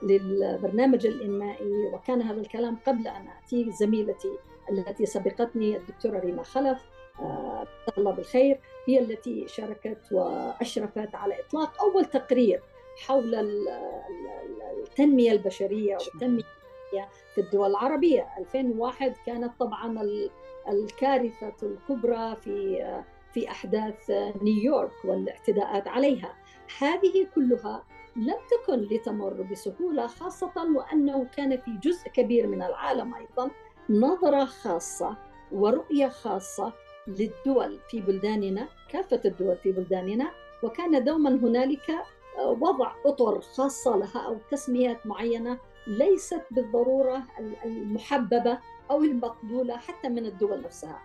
للبرنامج 0.02 1.06
الإنمائي 1.06 1.86
وكان 1.94 2.22
هذا 2.22 2.42
الكلام 2.42 2.78
قبل 2.88 3.08
أن 3.08 3.28
أتي 3.44 3.72
زميلتي 3.72 4.38
التي 4.72 5.06
سبقتني 5.06 5.78
الدكتورة 5.78 6.20
ريما 6.20 6.44
خلف 6.44 6.80
آه 7.20 7.68
الله 7.98 8.12
بالخير 8.12 8.60
هي 8.88 9.00
التي 9.00 9.48
شاركت 9.48 10.12
وأشرفت 10.12 11.16
على 11.16 11.40
إطلاق 11.40 11.82
أول 11.82 12.06
تقرير 12.06 12.62
حول 13.06 13.36
التنمية 14.94 15.32
البشرية 15.32 15.98
والتنمية 15.98 17.10
في 17.36 17.42
الدول 17.42 17.70
العربية. 17.70 18.28
2001 18.38 19.16
كانت 19.26 19.52
طبعا 19.60 20.02
الكارثة 20.70 21.54
الكبرى 21.64 22.36
في 22.36 22.86
في 23.34 23.50
أحداث 23.50 24.12
نيويورك 24.42 25.06
والاعتداءات 25.06 25.88
عليها. 25.88 26.36
هذه 26.80 27.28
كلها 27.36 27.84
لم 28.16 28.36
تكن 28.52 28.80
لتمر 28.80 29.42
بسهولة 29.52 30.08
خاصة 30.08 30.52
وأنه 30.76 31.28
كان 31.38 31.58
في 31.58 31.72
جزء 31.84 32.10
كبير 32.10 32.48
من 32.48 32.62
العالم 32.64 33.16
أيضا 33.16 33.52
نظرة 33.90 34.46
خاصة 34.46 35.18
ورؤية 35.52 36.08
خاصة 36.08 36.74
للدول 37.08 37.80
في 37.90 38.02
بلداننا 38.02 38.68
كافة 38.90 39.22
الدول 39.26 39.58
في 39.58 39.72
بلداننا 39.72 40.32
وكان 40.64 41.04
دوما 41.04 41.30
هنالك 41.30 41.92
وضع 42.40 42.92
أطر 43.06 43.42
خاصة 43.42 43.98
لها 43.98 44.26
أو 44.28 44.38
تسميات 44.52 45.08
معينة 45.08 45.58
ليست 45.88 46.42
بالضرورة 46.52 47.24
المحببة 47.66 48.58
أو 48.92 49.04
المقبولة 49.04 49.78
حتى 49.78 50.10
من 50.10 50.26
الدول 50.26 50.62
نفسها. 50.62 51.02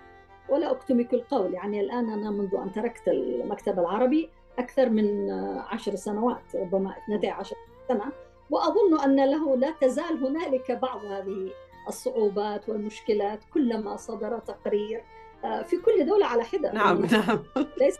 ولا 0.48 0.70
أكتمك 0.70 1.14
القول 1.14 1.54
يعني 1.54 1.80
الآن 1.80 2.10
أنا 2.10 2.30
منذ 2.30 2.54
أن 2.54 2.72
تركت 2.72 3.08
المكتب 3.08 3.78
العربي 3.78 4.30
أكثر 4.58 4.90
من 4.90 5.30
عشر 5.70 5.94
سنوات 5.94 6.56
ربما 6.56 6.94
12 7.04 7.56
سنة 7.88 8.12
وأظن 8.50 9.00
أن 9.04 9.30
له 9.30 9.56
لا 9.56 9.70
تزال 9.70 10.24
هنالك 10.26 10.72
بعض 10.72 11.04
هذه 11.04 11.50
الصعوبات 11.88 12.68
والمشكلات 12.68 13.40
كلما 13.54 13.96
صدر 13.96 14.38
تقرير 14.38 15.04
آه، 15.44 15.62
في 15.62 15.76
كل 15.76 16.06
دولة 16.06 16.26
على 16.26 16.44
حدة. 16.44 16.72
نعم 16.72 17.06
نعم. 17.06 17.44
ليس 17.80 17.98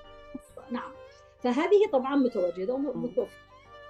فهذه 1.41 1.87
طبعا 1.93 2.17
متواجدة 2.17 2.75
ومتوفرة 2.75 3.29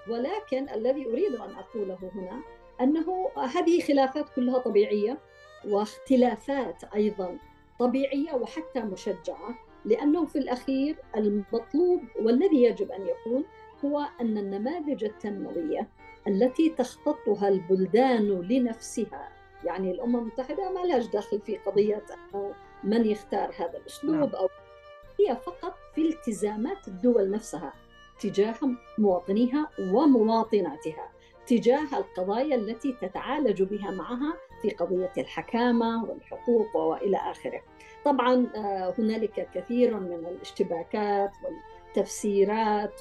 ولكن 0.09 0.69
الذي 0.69 1.07
أريد 1.07 1.35
أن 1.35 1.55
أقوله 1.55 1.99
هنا 2.15 2.43
أنه 2.81 3.31
هذه 3.37 3.81
خلافات 3.81 4.29
كلها 4.29 4.59
طبيعية 4.59 5.19
واختلافات 5.65 6.85
أيضا 6.95 7.39
طبيعية 7.79 8.33
وحتى 8.35 8.81
مشجعة 8.81 9.59
لأنه 9.85 10.27
في 10.27 10.39
الأخير 10.39 10.97
المطلوب 11.17 12.01
والذي 12.23 12.63
يجب 12.63 12.93
أن 12.93 13.07
يكون 13.07 13.45
هو 13.85 14.05
أن 14.21 14.39
النماذج 14.39 15.05
التنموية 15.05 15.89
التي 16.27 16.69
تخططها 16.69 17.49
البلدان 17.49 18.29
لنفسها 18.29 19.29
يعني 19.65 19.91
الأمم 19.91 20.17
المتحدة 20.17 20.71
ما 20.71 20.81
لهاش 20.81 21.07
دخل 21.07 21.41
في 21.41 21.57
قضية 21.57 22.05
من 22.85 23.07
يختار 23.07 23.55
هذا 23.59 23.79
الأسلوب 23.79 24.15
نعم. 24.15 24.35
أو 24.35 24.49
هي 25.21 25.37
فقط 25.37 25.75
في 25.99 26.09
التزامات 26.09 26.89
الدول 26.89 27.31
نفسها 27.31 27.73
تجاه 28.21 28.55
مواطنيها 28.99 29.69
ومواطناتها 29.79 31.11
تجاه 31.47 31.99
القضايا 31.99 32.57
التي 32.57 32.97
تتعالج 33.01 33.63
بها 33.63 33.91
معها 33.91 34.35
في 34.63 34.71
قضية 34.71 35.13
الحكامة 35.19 36.05
والحقوق 36.05 36.77
وإلى 36.77 37.17
آخره. 37.17 37.63
طبعا 38.05 38.47
آه، 38.57 38.95
هنالك 38.99 39.49
كثير 39.55 40.01
من 40.01 40.13
الاشتباكات 40.13 41.31
والتفسيرات 41.45 43.01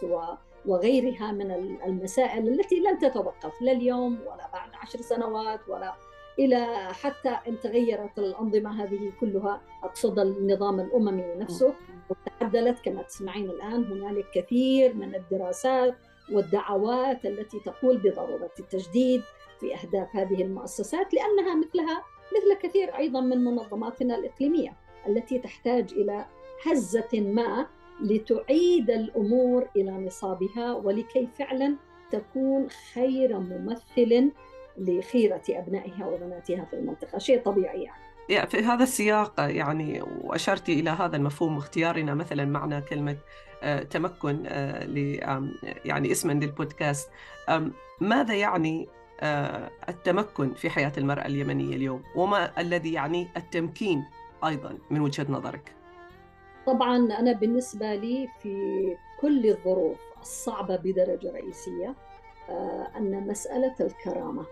وغيرها 0.65 1.31
من 1.31 1.51
المسائل 1.85 2.47
التي 2.47 2.79
لن 2.79 2.99
تتوقف 2.99 3.61
لا 3.61 3.71
اليوم 3.71 4.19
ولا 4.21 4.49
بعد 4.53 4.69
عشر 4.73 5.01
سنوات 5.01 5.69
ولا 5.69 5.93
إلى 6.39 6.65
حتى 6.93 7.37
إن 7.47 7.59
تغيرت 7.59 8.19
الأنظمة 8.19 8.83
هذه 8.83 9.11
كلها 9.19 9.61
أقصد 9.83 10.19
النظام 10.19 10.79
الأممي 10.79 11.23
نفسه. 11.37 11.73
وتعدلت 12.09 12.79
كما 12.79 13.01
تسمعين 13.01 13.49
الآن 13.49 13.83
هنالك 13.83 14.25
كثير 14.33 14.93
من 14.93 15.15
الدراسات 15.15 15.95
والدعوات 16.31 17.25
التي 17.25 17.59
تقول 17.59 17.97
بضرورة 17.97 18.51
التجديد 18.59 19.21
في 19.59 19.75
أهداف 19.75 20.15
هذه 20.15 20.41
المؤسسات 20.41 21.13
لأنها 21.13 21.55
مثلها 21.55 22.03
مثل 22.37 22.67
كثير 22.67 22.97
أيضا 22.97 23.21
من 23.21 23.43
منظماتنا 23.43 24.15
الإقليمية 24.15 24.73
التي 25.07 25.39
تحتاج 25.39 25.93
إلى 25.93 26.25
هزة 26.65 27.09
ما 27.13 27.67
لتعيد 28.01 28.89
الأمور 28.89 29.67
إلى 29.75 29.91
نصابها 29.91 30.73
ولكي 30.73 31.27
فعلا 31.39 31.75
تكون 32.11 32.69
خير 32.93 33.39
ممثل 33.39 34.31
لخيرة 34.77 35.41
أبنائها 35.49 36.07
وبناتها 36.07 36.65
في 36.65 36.73
المنطقة، 36.75 37.17
شيء 37.17 37.41
طبيعي 37.41 37.83
يعني. 37.83 38.06
في 38.27 38.57
هذا 38.57 38.83
السياق 38.83 39.33
يعني 39.37 40.01
وأشرت 40.01 40.69
إلى 40.69 40.89
هذا 40.89 41.17
المفهوم 41.17 41.57
اختيارنا 41.57 42.13
مثلا 42.13 42.45
معنى 42.45 42.81
كلمة 42.81 43.17
آه، 43.63 43.83
تمكن 43.83 44.43
آه، 44.47 45.49
يعني 45.85 46.11
اسما 46.11 46.33
للبودكاست. 46.33 47.09
ماذا 48.01 48.33
يعني 48.33 48.87
آه، 49.19 49.71
التمكن 49.89 50.53
في 50.53 50.69
حياة 50.69 50.91
المرأة 50.97 51.25
اليمنية 51.25 51.75
اليوم؟ 51.75 52.03
وما 52.15 52.61
الذي 52.61 52.93
يعني 52.93 53.27
التمكين 53.37 54.05
أيضا 54.45 54.77
من 54.89 55.01
وجهة 55.01 55.25
نظرك؟ 55.29 55.75
طبعا 56.65 56.97
أنا 56.97 57.31
بالنسبة 57.31 57.95
لي 57.95 58.29
في 58.43 58.55
كل 59.21 59.49
الظروف 59.49 59.97
الصعبة 60.21 60.75
بدرجة 60.75 61.31
رئيسية 61.31 61.95
أن 62.97 63.27
مسألة 63.27 63.75
الكرامة 63.79 64.45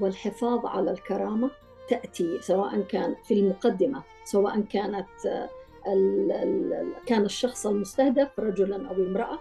والحفاظ 0.00 0.66
على 0.66 0.90
الكرامة 0.90 1.50
تأتي 1.88 2.38
سواء 2.40 2.80
كان 2.80 3.16
في 3.24 3.34
المقدمة 3.34 4.02
سواء 4.24 4.60
كانت 4.60 5.26
آه، 5.26 5.48
كان 7.06 7.24
الشخص 7.24 7.66
المستهدف 7.66 8.40
رجلا 8.40 8.88
أو 8.88 8.94
امرأة. 8.94 9.38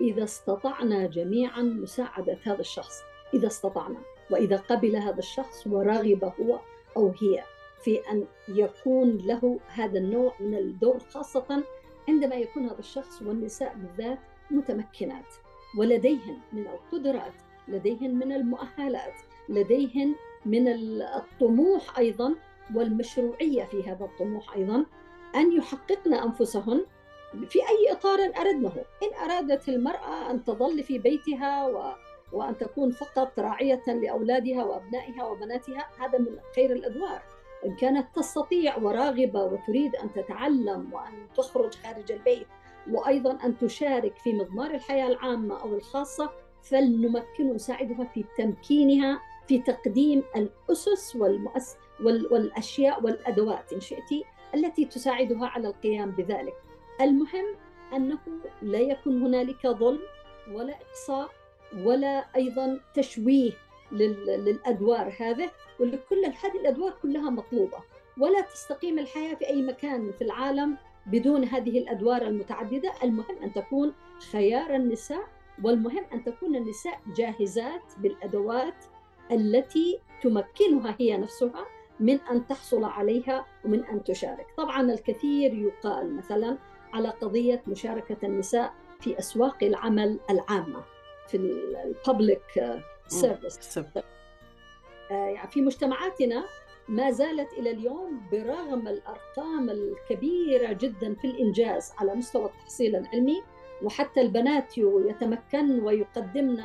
إذا 0.00 0.24
استطعنا 0.24 1.06
جميعا 1.06 1.62
مساعدة 1.62 2.38
هذا 2.44 2.60
الشخص 2.60 3.02
إذا 3.34 3.46
استطعنا. 3.46 3.98
وإذا 4.30 4.56
قبل 4.56 4.96
هذا 4.96 5.18
الشخص 5.18 5.66
ورغب 5.66 6.32
هو 6.40 6.60
أو 6.96 7.08
هي 7.22 7.42
في 7.82 8.00
أن 8.12 8.24
يكون 8.48 9.16
له 9.16 9.60
هذا 9.68 9.98
النوع 9.98 10.34
من 10.40 10.54
الدور 10.54 10.98
خاصة 10.98 11.64
عندما 12.08 12.34
يكون 12.34 12.64
هذا 12.64 12.78
الشخص 12.78 13.22
والنساء 13.22 13.74
بالذات 13.74 14.18
متمكنات. 14.50 15.34
ولديهن 15.78 16.38
من 16.52 16.66
القدرات 16.66 17.34
لديهن 17.68 18.14
من 18.14 18.32
المؤهلات 18.32 19.14
لديهن 19.48 20.14
من 20.46 20.68
الطموح 21.02 21.98
أيضا 21.98 22.34
والمشروعية 22.74 23.64
في 23.64 23.82
هذا 23.82 24.04
الطموح 24.04 24.54
أيضا 24.56 24.86
أن 25.34 25.52
يحققن 25.52 26.14
أنفسهن 26.14 26.86
في 27.48 27.58
أي 27.58 27.92
إطار 27.92 28.18
أردنه، 28.18 28.72
إن 29.02 29.30
أرادت 29.30 29.68
المرأة 29.68 30.30
أن 30.30 30.44
تظل 30.44 30.82
في 30.82 30.98
بيتها 30.98 31.66
و 31.66 31.92
وأن 32.32 32.58
تكون 32.58 32.90
فقط 32.90 33.38
راعية 33.38 33.82
لأولادها 33.86 34.64
وأبنائها 34.64 35.24
وبناتها 35.24 35.86
هذا 35.98 36.18
من 36.18 36.38
خير 36.56 36.72
الأدوار. 36.72 37.22
إن 37.66 37.76
كانت 37.76 38.06
تستطيع 38.16 38.76
وراغبة 38.76 39.44
وتريد 39.44 39.96
أن 39.96 40.12
تتعلم 40.12 40.92
وأن 40.92 41.26
تخرج 41.36 41.74
خارج 41.74 42.12
البيت 42.12 42.46
وأيضا 42.90 43.38
أن 43.44 43.58
تشارك 43.58 44.18
في 44.18 44.32
مضمار 44.32 44.70
الحياة 44.70 45.06
العامة 45.06 45.62
أو 45.62 45.74
الخاصة 45.74 46.30
فلنمكن 46.62 47.50
ونساعدها 47.50 48.04
في 48.04 48.24
تمكينها 48.38 49.20
في 49.48 49.58
تقديم 49.58 50.22
الأسس 50.36 51.16
والمؤس 51.16 51.76
والأشياء 52.04 53.04
والأدوات 53.04 53.72
إن 53.72 53.80
شئت 53.80 54.24
التي 54.54 54.84
تساعدها 54.84 55.46
على 55.46 55.68
القيام 55.68 56.10
بذلك. 56.10 56.54
المهم 57.00 57.44
أنه 57.94 58.18
لا 58.62 58.78
يكون 58.78 59.22
هنالك 59.22 59.66
ظلم 59.66 60.00
ولا 60.52 60.74
إقصاء 60.74 61.30
ولا 61.84 62.26
أيضا 62.36 62.80
تشويه 62.94 63.52
للأدوار 63.92 65.14
هذه 65.20 65.50
ولكل 65.80 66.24
هذه 66.24 66.60
الأدوار 66.60 66.94
كلها 67.02 67.30
مطلوبة 67.30 67.78
ولا 68.18 68.40
تستقيم 68.40 68.98
الحياة 68.98 69.34
في 69.34 69.46
أي 69.46 69.62
مكان 69.62 70.12
في 70.12 70.24
العالم 70.24 70.76
بدون 71.06 71.44
هذه 71.44 71.78
الأدوار 71.78 72.22
المتعددة، 72.22 72.92
المهم 73.02 73.42
أن 73.42 73.52
تكون 73.52 73.94
خيار 74.32 74.74
النساء 74.74 75.28
والمهم 75.64 76.04
أن 76.12 76.24
تكون 76.24 76.56
النساء 76.56 77.00
جاهزات 77.16 77.82
بالأدوات 77.98 78.84
التي 79.32 80.00
تمكنها 80.22 80.96
هي 80.98 81.16
نفسها 81.16 81.66
من 82.00 82.20
أن 82.20 82.46
تحصل 82.46 82.84
عليها 82.84 83.46
ومن 83.64 83.84
أن 83.84 84.04
تشارك. 84.04 84.46
طبعا 84.56 84.82
الكثير 84.82 85.54
يقال 85.54 86.16
مثلا 86.16 86.58
على 86.92 87.08
قضية 87.08 87.62
مشاركة 87.66 88.26
النساء 88.26 88.74
في 89.00 89.18
أسواق 89.18 89.64
العمل 89.64 90.20
العامة 90.30 90.84
في 91.28 91.36
الببليك 91.36 92.80
سيرفيس 93.08 93.58
يعني 95.10 95.50
في 95.50 95.60
مجتمعاتنا 95.60 96.44
ما 96.88 97.10
زالت 97.10 97.52
إلى 97.52 97.70
اليوم 97.70 98.20
برغم 98.32 98.88
الأرقام 98.88 99.70
الكبيرة 99.70 100.72
جدا 100.72 101.14
في 101.14 101.26
الإنجاز 101.26 101.92
على 101.98 102.14
مستوى 102.14 102.44
التحصيل 102.44 102.96
العلمي 102.96 103.42
وحتى 103.82 104.20
البنات 104.20 104.78
يتمكن 104.78 105.80
ويقدمن 105.80 106.60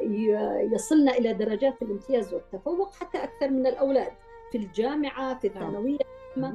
ويصلن 0.00 1.08
إلى 1.08 1.32
درجات 1.32 1.82
الامتياز 1.82 2.34
والتفوق 2.34 2.94
حتى 2.94 3.18
أكثر 3.18 3.48
من 3.48 3.66
الأولاد 3.66 4.12
في 4.52 4.58
الجامعة 4.58 5.38
في 5.38 5.48
نعم. 5.48 5.56
الثانوية 5.56 5.98
مع 6.36 6.52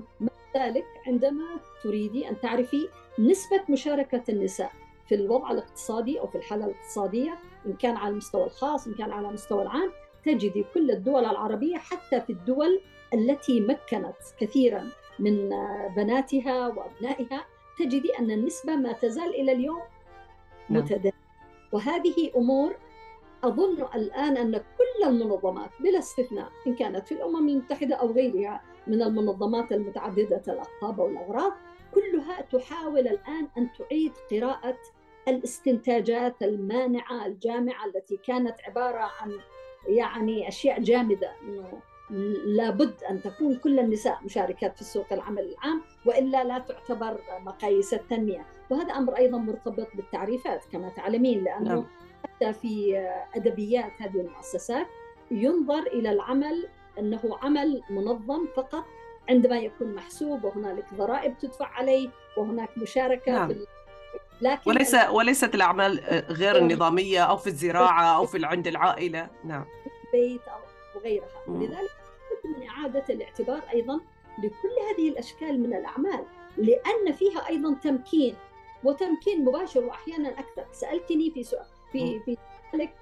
ذلك 0.57 0.85
عندما 1.07 1.45
تريدي 1.83 2.29
أن 2.29 2.39
تعرفي 2.39 2.89
نسبة 3.19 3.61
مشاركة 3.69 4.23
النساء 4.29 4.71
في 5.07 5.15
الوضع 5.15 5.51
الاقتصادي 5.51 6.19
أو 6.19 6.27
في 6.27 6.35
الحالة 6.35 6.65
الاقتصادية 6.65 7.39
إن 7.65 7.73
كان 7.73 7.95
على 7.95 8.11
المستوى 8.11 8.43
الخاص 8.43 8.87
إن 8.87 8.93
كان 8.93 9.11
على 9.11 9.27
المستوى 9.27 9.61
العام 9.61 9.91
تجدي 10.25 10.65
كل 10.73 10.91
الدول 10.91 11.25
العربية 11.25 11.77
حتى 11.77 12.21
في 12.21 12.29
الدول 12.29 12.81
التي 13.13 13.61
مكنت 13.61 14.15
كثيرا 14.39 14.89
من 15.19 15.49
بناتها 15.95 16.67
وأبنائها 16.67 17.45
تجدي 17.79 18.19
أن 18.19 18.31
النسبة 18.31 18.75
ما 18.75 18.91
تزال 18.93 19.35
إلى 19.35 19.51
اليوم 19.51 19.81
نعم. 20.69 20.83
متداولة 20.83 21.13
وهذه 21.71 22.31
أمور 22.35 22.75
أظن 23.43 23.87
الآن 23.95 24.37
أن 24.37 24.57
كل 24.57 25.07
المنظمات 25.07 25.69
بلا 25.79 25.99
استثناء 25.99 26.49
إن 26.67 26.75
كانت 26.75 27.07
في 27.07 27.11
الأمم 27.11 27.49
المتحدة 27.49 27.95
أو 27.95 28.11
غيرها 28.11 28.61
من 28.87 29.01
المنظمات 29.01 29.71
المتعددة 29.71 30.41
الاقطاب 30.47 30.99
والاغراض 30.99 31.53
كلها 31.93 32.41
تحاول 32.41 33.07
الآن 33.07 33.47
أن 33.57 33.69
تعيد 33.79 34.11
قراءة 34.31 34.77
الاستنتاجات 35.27 36.43
المانعة 36.43 37.25
الجامعة 37.25 37.85
التي 37.85 38.17
كانت 38.17 38.55
عبارة 38.67 39.11
عن 39.21 39.39
يعني 39.87 40.47
أشياء 40.47 40.81
جامدة 40.81 41.31
إنه 41.41 41.79
لابد 42.45 43.03
أن 43.09 43.21
تكون 43.21 43.55
كل 43.55 43.79
النساء 43.79 44.19
مشاركات 44.25 44.77
في 44.77 44.83
سوق 44.83 45.13
العمل 45.13 45.43
العام 45.43 45.81
وإلا 46.05 46.43
لا 46.43 46.59
تعتبر 46.59 47.19
مقاييس 47.39 47.93
التنمية، 47.93 48.45
وهذا 48.69 48.93
أمر 48.93 49.17
أيضا 49.17 49.37
مرتبط 49.37 49.87
بالتعريفات 49.95 50.65
كما 50.71 50.89
تعلمين 50.89 51.43
لأنه 51.43 51.69
نعم. 51.69 51.85
حتى 52.23 52.53
في 52.53 52.97
أدبيات 53.35 53.91
هذه 53.99 54.21
المؤسسات 54.21 54.87
ينظر 55.31 55.79
إلى 55.79 56.11
العمل 56.11 56.67
أنه 56.99 57.37
عمل 57.41 57.81
منظم 57.89 58.47
فقط 58.55 58.85
عندما 59.29 59.57
يكون 59.59 59.95
محسوب 59.95 60.43
وهنالك 60.43 60.85
ضرائب 60.93 61.37
تدفع 61.37 61.67
عليه 61.67 62.09
وهناك 62.37 62.77
مشاركة 62.77 63.31
نعم. 63.31 63.47
في 63.47 63.65
لكن 64.41 64.71
وليس 64.71 64.95
وليست 65.11 65.55
الأعمال 65.55 65.99
غير 66.29 66.57
النظامية 66.57 67.23
أو 67.23 67.37
في 67.37 67.47
الزراعة 67.47 68.17
أو 68.17 68.25
في 68.25 68.45
عند 68.45 68.67
العائلة. 68.67 69.27
نعم. 69.43 69.65
البيت 70.05 70.41
أو 70.47 70.59
وغيرها 70.95 71.27
لذلك 71.47 71.91
من 72.45 72.67
إعادة 72.67 73.03
الاعتبار 73.09 73.61
أيضا 73.73 73.99
لكل 74.37 74.75
هذه 74.91 75.09
الأشكال 75.09 75.59
من 75.59 75.73
الأعمال 75.73 76.25
لأن 76.57 77.11
فيها 77.13 77.49
أيضا 77.49 77.73
تمكين 77.73 78.35
وتمكين 78.83 79.45
مباشر 79.45 79.83
واحيانا 79.83 80.29
أكثر. 80.29 80.65
سألتني 80.71 81.31
في 81.31 81.43
سؤال 81.43 81.65
في 81.93 82.19
في 82.19 82.37
ذلك 82.73 82.93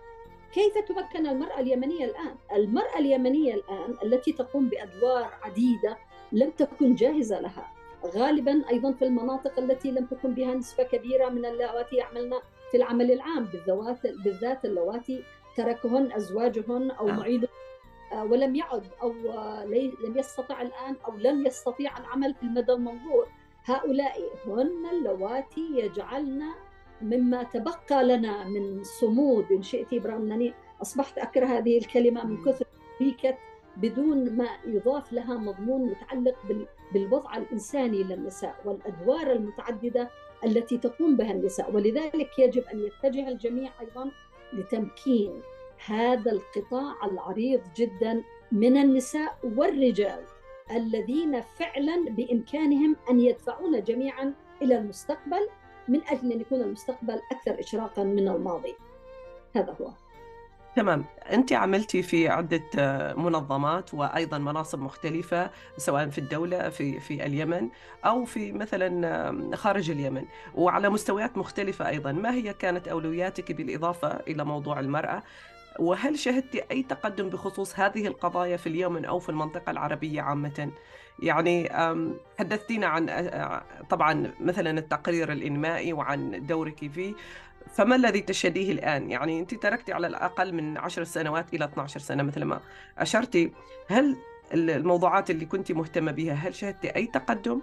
كيف 0.53 0.77
تمكن 0.77 1.27
المرأة 1.27 1.59
اليمنية 1.59 2.05
الآن؟ 2.05 2.35
المرأة 2.55 2.97
اليمنية 2.99 3.53
الآن 3.53 3.95
التي 4.03 4.31
تقوم 4.31 4.69
بأدوار 4.69 5.29
عديدة 5.41 5.97
لم 6.31 6.49
تكن 6.49 6.95
جاهزة 6.95 7.39
لها 7.39 7.71
غالبا 8.05 8.69
أيضا 8.69 8.91
في 8.91 9.05
المناطق 9.05 9.59
التي 9.59 9.91
لم 9.91 10.05
تكن 10.05 10.33
بها 10.33 10.55
نسبة 10.55 10.83
كبيرة 10.83 11.29
من 11.29 11.45
اللواتي 11.45 11.95
يعملن 11.95 12.33
في 12.71 12.77
العمل 12.77 13.11
العام 13.11 13.45
بالذات 13.45 14.07
بالذات 14.23 14.65
اللواتي 14.65 15.23
تركهن 15.57 16.11
أزواجهن 16.11 16.91
أو 16.91 17.07
نعم. 17.07 17.17
معيد 17.17 17.47
آه، 18.11 18.23
ولم 18.23 18.55
يعد 18.55 18.87
أو 19.01 19.13
لم 20.05 20.17
يستطع 20.17 20.61
الآن 20.61 20.95
أو 21.07 21.15
لم 21.17 21.45
يستطيع 21.45 21.97
العمل 21.97 22.33
في 22.33 22.43
المدى 22.43 22.71
المنظور 22.71 23.27
هؤلاء 23.65 24.21
هن 24.47 24.89
اللواتي 24.91 25.67
يجعلن 25.73 26.43
مما 27.03 27.43
تبقى 27.43 28.03
لنا 28.03 28.47
من 28.47 28.83
صمود. 28.83 29.51
إن 29.51 29.63
شئت 29.63 29.95
برغم 29.95 30.31
أنني 30.31 30.53
أصبحت 30.81 31.17
أكره 31.17 31.45
هذه 31.45 31.77
الكلمة 31.77 32.25
من 32.25 32.43
كثر 32.43 32.65
بيكت 32.99 33.37
بدون 33.77 34.37
ما 34.37 34.47
يضاف 34.65 35.13
لها 35.13 35.37
مضمون 35.37 35.81
متعلق 35.85 36.35
بالوضع 36.93 37.37
الإنساني 37.37 38.03
للنساء 38.03 38.55
والأدوار 38.65 39.31
المتعددة 39.31 40.09
التي 40.45 40.77
تقوم 40.77 41.17
بها 41.17 41.31
النساء 41.31 41.71
ولذلك 41.75 42.39
يجب 42.39 42.63
أن 42.63 42.79
يتجه 42.79 43.27
الجميع 43.27 43.71
أيضا 43.81 44.11
لتمكين 44.53 45.41
هذا 45.85 46.31
القطاع 46.31 47.05
العريض 47.05 47.61
جدا 47.75 48.23
من 48.51 48.77
النساء 48.77 49.37
والرجال 49.43 50.23
الذين 50.71 51.41
فعلا 51.41 52.05
بإمكانهم 52.09 52.95
أن 53.09 53.19
يدفعون 53.19 53.83
جميعا 53.83 54.33
إلى 54.61 54.77
المستقبل 54.77 55.49
من 55.87 56.01
أجل 56.07 56.31
أن 56.31 56.41
يكون 56.41 56.61
المستقبل 56.61 57.21
أكثر 57.31 57.59
اشراقا 57.59 58.03
من 58.03 58.27
الماضي. 58.27 58.75
هذا 59.55 59.75
هو. 59.81 59.91
تمام 60.75 61.05
أنت 61.31 61.53
عملتي 61.53 62.03
في 62.03 62.29
عدة 62.29 62.63
منظمات 63.17 63.93
وأيضا 63.93 64.37
مناصب 64.37 64.79
مختلفة 64.79 65.51
سواء 65.77 66.09
في 66.09 66.17
الدولة 66.17 66.69
في, 66.69 66.99
في 66.99 67.25
اليمن 67.25 67.69
أو 68.05 68.25
في 68.25 68.51
مثلا 68.51 69.55
خارج 69.55 69.91
اليمن 69.91 70.25
وعلى 70.55 70.89
مستويات 70.89 71.37
مختلفة 71.37 71.87
أيضا 71.89 72.11
ما 72.11 72.33
هي 72.33 72.53
كانت 72.53 72.87
أولوياتك 72.87 73.51
بالإضافة 73.51 74.07
إلى 74.07 74.43
موضوع 74.43 74.79
المرأة 74.79 75.23
وهل 75.79 76.19
شهدت 76.19 76.55
أي 76.71 76.83
تقدم 76.83 77.29
بخصوص 77.29 77.79
هذه 77.79 78.07
القضايا 78.07 78.57
في 78.57 78.67
اليمن 78.67 79.05
أو 79.05 79.19
في 79.19 79.29
المنطقة 79.29 79.69
العربية 79.71 80.21
عامة؟ 80.21 80.71
يعني 81.19 81.69
حدثتينا 82.39 82.87
عن 82.87 83.09
طبعا 83.89 84.33
مثلا 84.39 84.79
التقرير 84.79 85.31
الإنمائي 85.31 85.93
وعن 85.93 86.45
دورك 86.45 86.91
فيه 86.91 87.13
فما 87.73 87.95
الذي 87.95 88.21
تشهديه 88.21 88.71
الآن؟ 88.71 89.11
يعني 89.11 89.39
أنت 89.39 89.55
تركتي 89.55 89.93
على 89.93 90.07
الأقل 90.07 90.53
من 90.53 90.77
10 90.77 91.03
سنوات 91.03 91.53
إلى 91.53 91.65
12 91.65 91.99
سنة 91.99 92.23
مثل 92.23 92.43
ما 92.43 92.59
أشرتي 92.97 93.51
هل 93.87 94.17
الموضوعات 94.53 95.29
اللي 95.29 95.45
كنت 95.45 95.71
مهتمة 95.71 96.11
بها 96.11 96.33
هل 96.33 96.55
شهدتي 96.55 96.95
أي 96.95 97.07
تقدم 97.07 97.61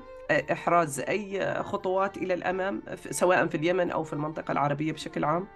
إحراز 0.52 1.00
أي 1.00 1.54
خطوات 1.62 2.16
إلى 2.16 2.34
الأمام 2.34 2.82
سواء 3.10 3.46
في 3.46 3.56
اليمن 3.56 3.90
أو 3.90 4.04
في 4.04 4.12
المنطقة 4.12 4.52
العربية 4.52 4.92
بشكل 4.92 5.24
عام؟ 5.24 5.46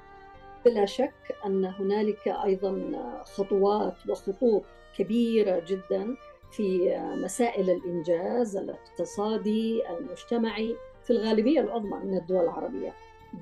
بلا 0.64 0.86
شك 0.86 1.36
أن 1.46 1.64
هنالك 1.64 2.28
أيضا 2.28 2.92
خطوات 3.24 3.94
وخطوط 4.08 4.62
كبيرة 4.98 5.62
جدا 5.66 6.16
في 6.50 6.96
مسائل 7.16 7.70
الإنجاز 7.70 8.56
الاقتصادي 8.56 9.82
المجتمعي 9.90 10.76
في 11.04 11.10
الغالبية 11.10 11.60
العظمى 11.60 11.98
من 12.04 12.16
الدول 12.16 12.44
العربية 12.44 12.92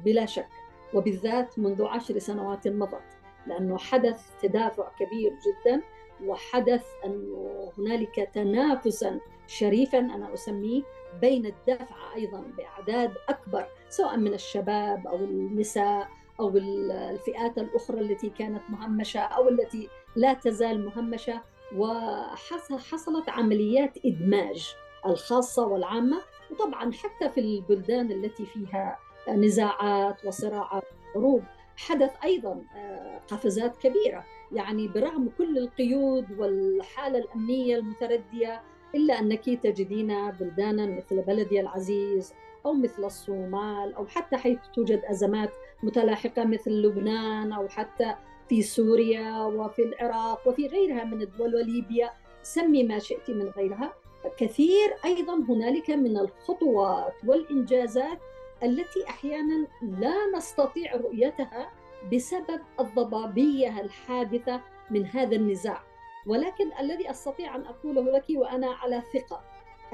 بلا 0.04 0.26
شك. 0.26 0.48
وبالذات 0.94 1.58
منذ 1.58 1.84
عشر 1.84 2.18
سنوات 2.18 2.68
مضت 2.68 3.02
لأنه 3.46 3.78
حدث 3.78 4.22
تدافع 4.42 4.90
كبير 4.98 5.30
جدا 5.32 5.82
وحدث 6.24 6.84
أنه 7.04 7.72
هنالك 7.78 8.30
تنافسا 8.34 9.20
شريفا 9.46 9.98
أنا 9.98 10.34
أسميه 10.34 10.82
بين 11.20 11.46
الدفع 11.46 12.14
أيضا 12.16 12.44
بأعداد 12.56 13.14
أكبر 13.28 13.66
سواء 13.88 14.16
من 14.16 14.34
الشباب 14.34 15.06
أو 15.06 15.16
النساء 15.16 16.08
أو 16.40 16.56
الفئات 16.56 17.58
الأخرى 17.58 18.00
التي 18.00 18.30
كانت 18.30 18.62
مهمشة 18.68 19.20
أو 19.20 19.48
التي 19.48 19.88
لا 20.16 20.32
تزال 20.32 20.84
مهمشة 20.84 21.40
وحصلت 21.76 23.28
عمليات 23.28 23.98
إدماج 24.06 24.74
الخاصة 25.06 25.66
والعامة. 25.66 26.20
وطبعا 26.50 26.92
حتى 26.92 27.28
في 27.28 27.40
البلدان 27.40 28.12
التي 28.12 28.46
فيها 28.46 28.98
نزاعات 29.28 30.24
وصراعات 30.24 30.84
حروب 31.14 31.42
حدث 31.76 32.10
أيضا 32.24 32.62
آه، 32.76 33.20
قفزات 33.28 33.76
كبيرة. 33.76 34.24
يعني 34.52 34.88
برغم 34.88 35.28
كل 35.38 35.58
القيود 35.58 36.38
والحالة 36.38 37.18
الأمنية 37.18 37.76
المتردية 37.76 38.62
إلا 38.94 39.18
أنك 39.20 39.44
تجدين 39.44 40.30
بلدانا 40.30 40.86
مثل 40.86 41.22
بلدي 41.22 41.60
العزيز 41.60 42.34
أو 42.66 42.72
مثل 42.72 43.04
الصومال 43.04 43.94
أو 43.94 44.06
حتى 44.06 44.36
حيث 44.36 44.58
توجد 44.74 45.02
أزمات 45.04 45.50
متلاحقة 45.82 46.44
مثل 46.44 46.70
لبنان 46.70 47.52
أو 47.52 47.68
حتى 47.68 48.14
في 48.48 48.62
سوريا 48.62 49.44
وفي 49.44 49.82
العراق 49.82 50.48
وفي 50.48 50.66
غيرها 50.66 51.04
من 51.04 51.22
الدول 51.22 51.54
وليبيا. 51.54 52.10
سمي 52.42 52.82
ما 52.82 52.98
شئت 52.98 53.30
من 53.30 53.48
غيرها. 53.48 53.92
كثير 54.36 54.94
أيضا 55.04 55.34
هنالك 55.34 55.90
من 55.90 56.18
الخطوات 56.18 57.14
والإنجازات 57.26 58.18
التي 58.62 59.04
أحيانا 59.08 59.66
لا 59.82 60.14
نستطيع 60.36 60.96
رؤيتها 60.96 61.70
بسبب 62.12 62.60
الضبابية 62.80 63.80
الحادثة 63.80 64.60
من 64.90 65.06
هذا 65.06 65.36
النزاع. 65.36 65.82
ولكن 66.26 66.70
الذي 66.80 67.10
أستطيع 67.10 67.56
أن 67.56 67.66
أقوله 67.66 68.02
لك 68.02 68.24
وأنا 68.30 68.70
على 68.70 69.02
ثقة 69.14 69.42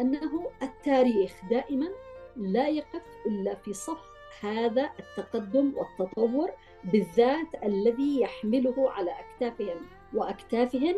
أنه 0.01 0.51
التاريخ 0.63 1.33
دائما 1.51 1.89
لا 2.37 2.68
يقف 2.68 3.03
إلا 3.27 3.55
في 3.55 3.72
صف 3.72 3.99
هذا 4.40 4.90
التقدم 4.99 5.72
والتطور 5.77 6.51
بالذات 6.85 7.64
الذي 7.64 8.20
يحمله 8.20 8.90
على 8.90 9.11
أكتافهم 9.11 9.87
وأكتافهن 10.14 10.94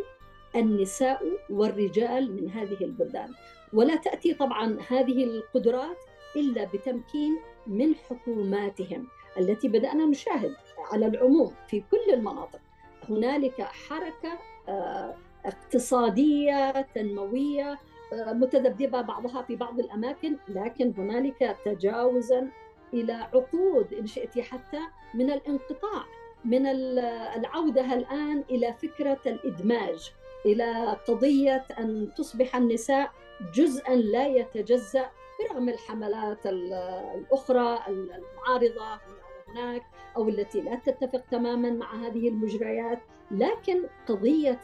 النساء 0.55 1.21
والرجال 1.49 2.35
من 2.35 2.49
هذه 2.49 2.77
البلدان. 2.81 3.33
ولا 3.73 3.95
تأتي 3.95 4.33
طبعا 4.33 4.77
هذه 4.89 5.23
القدرات 5.23 5.97
إلا 6.35 6.63
بتمكين 6.73 7.39
من 7.67 7.95
حكوماتهم 7.95 9.07
التي 9.37 9.67
بدأنا 9.67 10.05
نشاهد 10.05 10.55
على 10.91 11.05
العموم 11.05 11.53
في 11.67 11.83
كل 11.91 12.13
المناطق. 12.13 12.59
هنالك 13.09 13.61
حركة 13.61 14.39
آه، 14.67 15.15
اقتصادية 15.45 16.81
تنموية 16.81 17.77
متذبذبة 18.13 19.01
بعضها 19.01 19.41
في 19.41 19.55
بعض 19.55 19.79
الأماكن 19.79 20.37
لكن 20.47 20.93
هنالك 20.97 21.57
تجاوزا 21.65 22.47
إلى 22.93 23.13
عقود 23.13 23.93
إن 23.93 24.07
شئت 24.07 24.39
حتى 24.39 24.79
من 25.13 25.31
الانقطاع 25.31 26.05
من 26.45 26.67
العودة 27.35 27.93
الآن 27.93 28.43
إلى 28.49 28.73
فكرة 28.73 29.19
الإدماج 29.25 30.11
إلى 30.45 30.97
قضية 31.07 31.65
أن 31.79 32.09
تصبح 32.17 32.55
النساء 32.55 33.11
جزءا 33.53 33.95
لا 33.95 34.27
يتجزأ 34.27 35.09
برغم 35.39 35.69
الحملات 35.69 36.45
الأخرى 36.45 37.79
المعارضة 37.87 38.99
هناك 39.47 39.81
أو 40.17 40.29
التي 40.29 40.61
لا 40.61 40.75
تتفق 40.75 41.23
تماما 41.31 41.69
مع 41.71 41.95
هذه 41.95 42.29
المجريات 42.29 42.99
لكن 43.31 43.83
قضية 44.07 44.59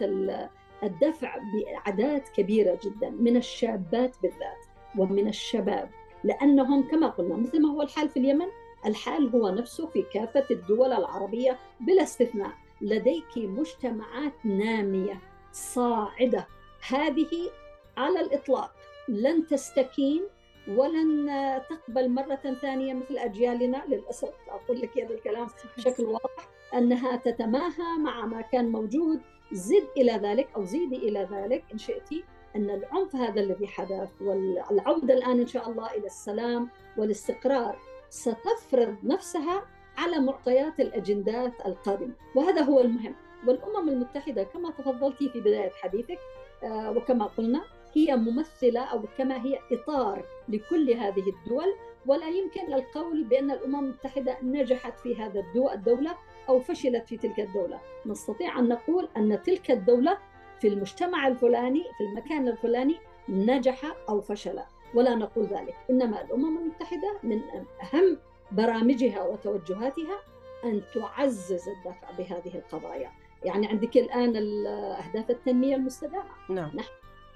الدفع 0.85 1.37
بأعداد 1.37 2.21
كبيرة 2.21 2.79
جدا 2.83 3.09
من 3.09 3.37
الشابات 3.37 4.15
بالذات 4.21 4.65
ومن 4.97 5.27
الشباب 5.27 5.89
لأنهم 6.23 6.87
كما 6.87 7.07
قلنا 7.07 7.35
مثل 7.35 7.61
ما 7.61 7.71
هو 7.71 7.81
الحال 7.81 8.09
في 8.09 8.19
اليمن 8.19 8.47
الحال 8.85 9.29
هو 9.35 9.49
نفسه 9.49 9.87
في 9.87 10.01
كافة 10.01 10.45
الدول 10.51 10.93
العربية 10.93 11.59
بلا 11.79 12.03
استثناء. 12.03 12.51
لديك 12.81 13.37
مجتمعات 13.37 14.33
نامية 14.45 15.19
صاعدة. 15.51 16.47
هذه 16.89 17.51
على 17.97 18.19
الإطلاق. 18.19 18.71
لن 19.07 19.47
تستكين 19.47 20.23
ولن 20.67 21.27
تقبل 21.69 22.09
مرة 22.09 22.57
ثانية 22.61 22.93
مثل 22.93 23.17
أجيالنا 23.17 23.83
للأسف. 23.87 24.33
أقول 24.49 24.81
لك 24.81 24.97
هذا 24.99 25.13
الكلام 25.15 25.47
بشكل 25.77 26.03
واضح 26.03 26.49
أنها 26.73 27.15
تتماهى 27.15 27.97
مع 27.99 28.25
ما 28.25 28.41
كان 28.41 28.69
موجود 28.71 29.19
زد 29.51 29.87
إلى 29.97 30.11
ذلك 30.11 30.47
أو 30.55 30.63
زيدي 30.63 30.95
إلى 30.95 31.27
ذلك 31.31 31.63
إن 31.73 31.77
شئتي 31.77 32.23
أن 32.55 32.69
العنف 32.69 33.15
هذا 33.15 33.41
الذي 33.41 33.67
حدث 33.67 34.09
والعودة 34.21 35.13
الآن 35.13 35.39
إن 35.39 35.47
شاء 35.47 35.69
الله 35.69 35.91
إلى 35.91 36.05
السلام 36.05 36.69
والاستقرار 36.97 37.79
ستفرض 38.09 38.95
نفسها 39.03 39.65
على 39.97 40.19
معطيات 40.19 40.79
الأجندات 40.79 41.53
القادمة. 41.65 42.13
وهذا 42.35 42.61
هو 42.61 42.79
المهم. 42.79 43.15
والأمم 43.47 43.89
المتحدة 43.89 44.43
كما 44.43 44.71
تفضلتي 44.71 45.29
في 45.29 45.39
بداية 45.39 45.69
حديثك 45.69 46.19
آه، 46.63 46.91
وكما 46.91 47.25
قلنا 47.25 47.63
هي 47.93 48.15
ممثلة 48.15 48.79
أو 48.79 49.01
كما 49.17 49.45
هي 49.45 49.59
إطار 49.71 50.25
لكل 50.49 50.91
هذه 50.91 51.23
الدول 51.29 51.75
ولا 52.05 52.29
يمكن 52.29 52.73
القول 52.73 53.23
بأن 53.23 53.51
الأمم 53.51 53.75
المتحدة 53.75 54.37
نجحت 54.43 54.99
في 54.99 55.15
هذا 55.15 55.43
الدولة 55.75 56.17
أو 56.49 56.59
فشلت 56.59 57.07
في 57.07 57.17
تلك 57.17 57.39
الدولة. 57.39 57.79
نستطيع 58.05 58.59
أن 58.59 58.67
نقول 58.67 59.09
أن 59.17 59.41
تلك 59.43 59.71
الدولة 59.71 60.17
في 60.59 60.67
المجتمع 60.67 61.27
الفلاني 61.27 61.83
في 61.97 62.03
المكان 62.03 62.47
الفلاني 62.47 62.95
نجح 63.29 63.95
أو 64.09 64.21
فشل. 64.21 64.59
ولا 64.93 65.15
نقول 65.15 65.45
ذلك. 65.45 65.75
إنما 65.89 66.21
الأمم 66.21 66.57
المتحدة 66.57 67.19
من 67.23 67.41
أهم 67.81 68.17
برامجها 68.51 69.23
وتوجهاتها 69.23 70.19
أن 70.63 70.81
تعزز 70.93 71.69
الدفع 71.69 72.11
بهذه 72.17 72.55
القضايا. 72.55 73.11
يعني 73.43 73.67
عندك 73.67 73.97
الآن 73.97 74.35
أهداف 74.67 75.31
التنمية 75.31 75.75
المستدامة. 75.75 76.31
نعم. 76.49 76.71
نحن 76.75 76.91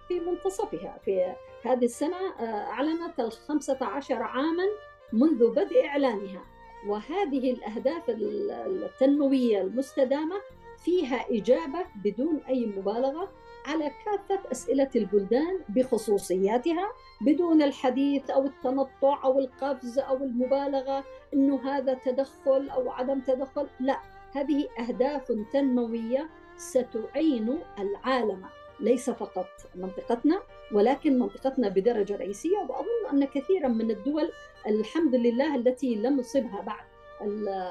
في 0.08 0.20
منتصفها. 0.20 0.98
في 1.06 1.34
هذه 1.66 1.86
السنة 1.86 2.18
آه، 2.40 2.44
أعلنت 2.44 3.20
الخمسة 3.20 3.78
عشر 3.82 4.24
عاما 4.24 4.66
منذ 5.14 5.52
بدء 5.52 5.86
إعلانها. 5.86 6.42
وهذه 6.88 7.52
الأهداف 7.52 8.10
التنموية 8.10 9.62
المستدامة 9.62 10.36
فيها 10.78 11.26
إجابة 11.32 11.80
بدون 12.04 12.42
أي 12.50 12.66
مبالغة 12.66 13.30
على 13.66 13.92
كافة 14.06 14.52
أسئلة 14.52 14.90
البلدان 14.96 15.60
بخصوصياتها 15.70 16.92
بدون 17.22 17.62
الحديث 17.62 18.30
أو 18.30 18.46
التنطع 18.46 19.24
أو 19.24 19.40
القفز 19.40 20.00
أو 20.00 20.18
المبالغة 20.18 21.04
أنه 21.34 21.62
هذا 21.70 21.94
تدخل 21.94 22.70
أو 22.70 22.92
عدم 22.92 23.20
تدخل 23.20 23.68
لا 23.80 24.00
هذه 24.36 24.68
أهداف 24.80 25.32
تنموية 25.54 26.30
ستعين 26.58 27.60
العالم. 27.80 28.46
ليس 28.82 29.10
فقط 29.10 29.48
منطقتنا 29.76 30.42
ولكن 30.72 31.20
منطقتنا 31.20 31.70
بدرجة 31.70 32.16
رئيسية 32.16 32.58
وأظن 32.58 33.10
أن 33.14 33.26
كثيرا 33.26 33.68
من 33.68 33.92
الدول 33.92 34.32
الحمد 34.68 35.16
لله 35.16 35.56
التي 35.56 35.96
لم 35.96 36.20
يصبها 36.20 36.62
بعد 36.62 36.90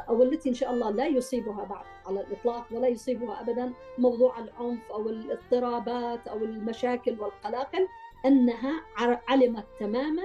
أو 0.09 0.23
التي 0.23 0.49
إن 0.49 0.55
شاء 0.55 0.71
الله 0.71 0.91
لا 0.91 1.07
يصيبها 1.07 1.65
بعد 1.65 1.85
على 2.07 2.21
الإطلاق 2.21 2.67
ولا 2.71 2.89
يصيبها 2.89 3.41
أبدا 3.41 3.73
موضوع 3.99 4.39
العنف 4.39 4.91
أو 4.91 5.09
الاضطرابات 5.09 6.29
أو 6.29 6.37
المشاكل 6.37 7.21
والقلاقل 7.21 7.89
أنها 8.27 8.73
علمت 9.29 9.65
تماما 9.81 10.23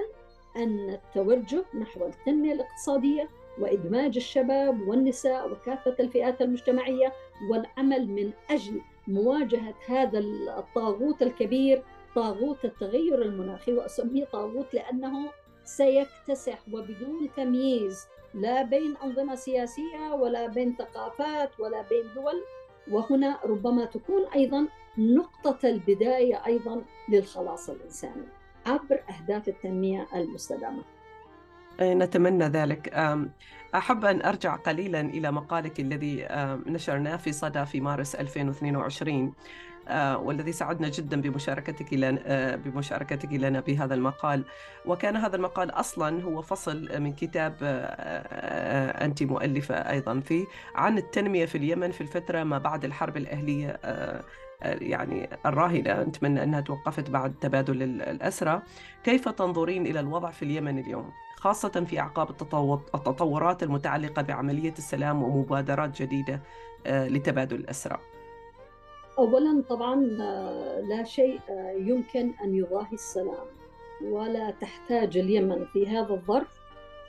أن 0.56 0.90
التوجه 0.90 1.64
نحو 1.74 2.06
التنمية 2.06 2.52
الاقتصادية 2.52 3.28
وإدماج 3.58 4.16
الشباب 4.16 4.88
والنساء 4.88 5.52
وكافة 5.52 5.96
الفئات 6.00 6.42
المجتمعية 6.42 7.12
والعمل 7.50 8.08
من 8.08 8.30
أجل 8.50 8.80
مواجهة 9.08 9.74
هذا 9.88 10.18
الطاغوت 10.58 11.22
الكبير 11.22 11.82
طاغوت 12.14 12.64
التغير 12.64 13.22
المناخي 13.22 13.72
وأسميه 13.72 14.24
طاغوت 14.24 14.74
لأنه 14.74 15.30
سيكتسح 15.64 16.58
وبدون 16.72 17.28
تمييز 17.36 18.06
لا 18.34 18.62
بين 18.62 18.96
أنظمة 18.96 19.34
سياسية 19.34 20.14
ولا 20.14 20.46
بين 20.46 20.76
ثقافات 20.78 21.60
ولا 21.60 21.82
بين 21.82 22.04
دول. 22.14 22.42
وهنا 22.90 23.38
ربما 23.44 23.84
تكون 23.84 24.24
أيضا 24.34 24.68
نقطة 24.98 25.68
البداية 25.68 26.46
أيضا 26.46 26.84
للخلاص 27.08 27.70
الإنساني 27.70 28.26
عبر 28.66 29.02
أهداف 29.10 29.48
التنمية 29.48 30.06
المستدامة. 30.14 30.82
نتمنى 31.80 32.44
ذلك. 32.44 32.88
أحب 33.74 34.04
أن 34.04 34.22
أرجع 34.22 34.56
قليلا 34.56 35.00
إلى 35.00 35.32
مقالك 35.32 35.80
الذي 35.80 36.26
نشرناه 36.66 37.16
في 37.16 37.32
صدى 37.32 37.66
في 37.66 37.80
مارس 37.80 38.14
2022 38.14 39.34
آه، 39.88 40.18
والذي 40.18 40.52
سعدنا 40.52 40.88
جدا 40.88 41.20
بمشاركتك 41.20 41.94
لنا 41.94 42.18
آه، 42.26 42.56
بمشاركتك 42.56 43.32
لنا 43.32 43.60
بهذا 43.60 43.94
المقال. 43.94 44.44
وكان 44.86 45.16
هذا 45.16 45.36
المقال 45.36 45.70
أصلا 45.70 46.22
هو 46.22 46.42
فصل 46.42 47.00
من 47.00 47.12
كتاب 47.12 47.56
آه، 47.62 49.04
انت 49.04 49.22
مؤلفة 49.22 49.74
أيضا 49.74 50.20
فيه 50.20 50.46
عن 50.74 50.98
التنمية 50.98 51.46
في 51.46 51.58
اليمن 51.58 51.90
في 51.90 52.00
الفترة 52.00 52.44
ما 52.44 52.58
بعد 52.58 52.84
الحرب 52.84 53.16
الأهلية 53.16 53.80
يعني 54.62 55.28
الراهنة. 55.46 56.02
نتمنى 56.02 56.42
أنها 56.42 56.60
توقفت 56.60 57.10
بعد 57.10 57.34
تبادل 57.40 57.82
الأسرى. 57.82 58.62
كيف 59.04 59.28
تنظرين 59.28 59.86
إلى 59.86 60.00
الوضع 60.00 60.30
في 60.30 60.44
اليمن 60.44 60.78
اليوم؟ 60.78 61.10
خاصة 61.44 61.84
في 61.88 62.00
أعقاب 62.00 62.30
التطورات 62.94 63.62
المتعلقة 63.62 64.22
بعملية 64.22 64.72
السلام 64.78 65.22
ومبادرات 65.22 66.02
جديدة 66.02 66.40
لتبادل 66.86 67.56
الاسرى 67.56 67.98
اولا 69.18 69.62
طبعا 69.68 70.16
آه، 70.20 70.80
لا 70.80 71.04
شيء 71.04 71.40
آه، 71.48 71.72
يمكن 71.78 72.32
أن 72.44 72.54
يضاهي 72.54 72.92
السلام 72.92 73.46
ولا 74.02 74.50
تحتاج 74.50 75.16
اليمن 75.16 75.64
في 75.72 75.86
هذا 75.86 76.14
الظرف 76.14 76.60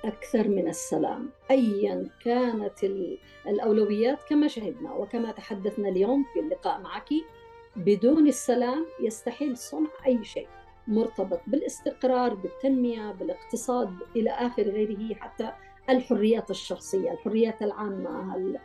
أكثر 0.06 0.48
من 0.48 0.68
السلام 0.68 1.30
ايا 1.52 2.10
كانت 2.26 2.84
الأولويات 3.48 4.24
كما 4.30 4.48
شهدنا 4.48 4.94
وكما 4.94 5.32
تحدثنا 5.32 5.90
اليوم 5.90 6.26
في 6.34 6.40
اللقاء 6.40 6.82
معك 6.82 7.10
بدون 7.76 8.28
السلام 8.28 8.86
يستحيل 9.00 9.58
صنع 9.58 9.90
أي 10.06 10.24
شيء. 10.24 10.48
مرتبط 10.88 11.42
بالاستقرار 11.48 12.34
بالتنمية 12.34 13.12
بالاقتصاد 13.12 13.98
إلى 14.16 14.30
آخر 14.30 14.64
غيره 14.64 15.16
حتى 15.16 15.52
الحريات 15.90 16.52
الشخصية 16.52 17.12
الحريات 17.12 17.62
العامة. 17.62 18.60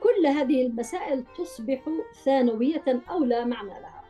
كل 0.00 0.26
هذه 0.26 0.66
المسائل 0.66 1.24
تصبح 1.38 1.80
ثانوية 2.24 3.02
أو 3.10 3.24
لا؟ 3.24 3.44
معنى 3.44 3.68
لها. 3.68 4.04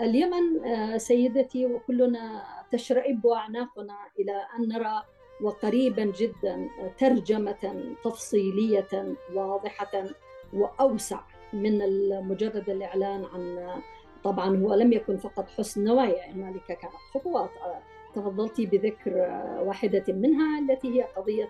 اليمن 0.00 0.64
آه، 0.64 0.96
سيدتي 0.96 1.66
وكلنا 1.66 2.42
تشرئب 2.70 3.26
أعناقنا 3.26 3.98
إلى 4.18 4.46
أن 4.58 4.68
نرى 4.68 5.02
وقريبا 5.42 6.04
جدا 6.04 6.68
ترجمة 6.98 7.94
تفصيلية 8.04 9.14
واضحة 9.34 10.04
وأوسع 10.52 11.20
من 11.52 11.78
مجرد 12.28 12.70
الإعلان 12.70 13.24
عن 13.24 13.72
طبعا 14.24 14.56
هو 14.56 14.74
لم 14.74 14.92
يكن 14.92 15.16
فقط 15.16 15.48
حسن 15.48 15.84
نوايا 15.84 16.30
هنالك 16.30 16.66
كانت 16.66 16.94
خطوات. 17.14 17.50
تفضلت 18.14 18.60
بذكر 18.60 19.12
واحدة 19.60 20.04
منها 20.08 20.58
التي 20.58 20.88
هي 20.88 21.02
قضية 21.02 21.48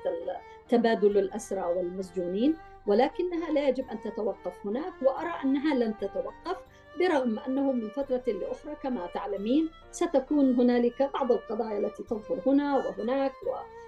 تبادل 0.68 1.18
الأسرى 1.18 1.62
والمسجونين 1.62 2.56
ولكنها 2.86 3.50
لا 3.50 3.68
يجب 3.68 3.84
أن 3.90 4.00
تتوقف 4.00 4.66
هناك 4.66 4.92
وأرى 5.02 5.32
أنها 5.44 5.74
لن 5.74 5.94
تتوقف 5.98 6.56
برغم 7.00 7.38
أنه 7.38 7.72
من 7.72 7.88
فترة 7.88 8.22
لأخرى 8.26 8.74
كما 8.82 9.06
تعلمين 9.06 9.70
ستكون 9.90 10.54
هنالك 10.54 11.10
بعض 11.14 11.32
القضايا 11.32 11.78
التي 11.78 12.02
تظهر 12.02 12.40
هنا 12.46 12.76
وهناك 12.76 13.32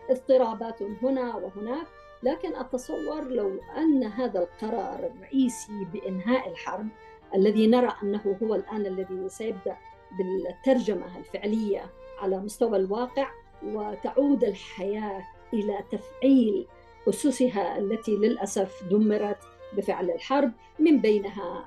واضطرابات 0.09 0.83
هنا 0.83 1.37
وهناك. 1.37 1.87
لكن 2.23 2.57
أتصور 2.57 3.25
لو 3.25 3.61
أن 3.77 4.05
هذا 4.05 4.41
القرار 4.41 5.11
الرئيسي 5.17 5.87
بإنهاء 5.93 6.51
الحرب 6.51 6.89
الذي 7.35 7.67
نرى 7.67 7.93
أنه 8.03 8.37
هو 8.43 8.55
الآن 8.55 8.87
الذي 8.87 9.29
سيبدأ 9.29 9.77
بالترجمة 10.19 11.19
الفعلية 11.19 11.91
على 12.19 12.39
مستوى 12.39 12.77
الواقع 12.77 13.31
وتعود 13.63 14.45
الحياة 14.45 15.23
إلى 15.53 15.79
تفعيل 15.91 16.67
أسسها 17.09 17.79
التي 17.79 18.17
للأسف 18.17 18.85
دمرت 18.91 19.39
بفعل 19.77 20.11
الحرب 20.11 20.53
من 20.79 21.01
بينها 21.01 21.65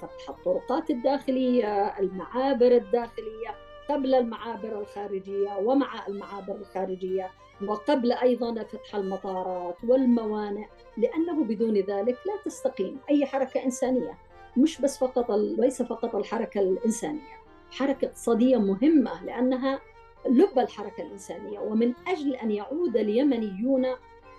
فتح 0.00 0.28
الطرقات 0.30 0.90
الداخلية 0.90 1.98
المعابر 1.98 2.72
الداخلية 2.76 3.54
قبل 3.88 4.14
المعابر 4.14 4.80
الخارجية 4.80 5.56
ومع 5.58 6.06
المعابر 6.06 6.54
الخارجية 6.54 7.30
وقبل 7.68 8.12
أيضا 8.12 8.62
فتح 8.62 8.94
المطارات 8.94 9.76
والموانئ 9.88 10.66
لأنه 10.96 11.44
بدون 11.44 11.74
ذلك 11.74 12.18
لا 12.26 12.36
تستقيم 12.44 12.98
أي 13.10 13.26
حركة 13.26 13.64
إنسانية. 13.64 14.18
مش 14.56 14.80
بس 14.80 14.98
فقط 14.98 15.30
ليس 15.30 15.82
فقط 15.82 16.14
الحركة 16.14 16.60
الإنسانية. 16.60 17.40
حركة 17.70 18.06
اقتصادية 18.06 18.56
مهمة 18.56 19.24
لأنها 19.24 19.80
لب 20.28 20.58
الحركة 20.58 21.02
الإنسانية 21.02 21.58
ومن 21.58 21.92
أجل 22.08 22.34
أن 22.34 22.50
يعود 22.50 22.96
اليمنيون 22.96 23.86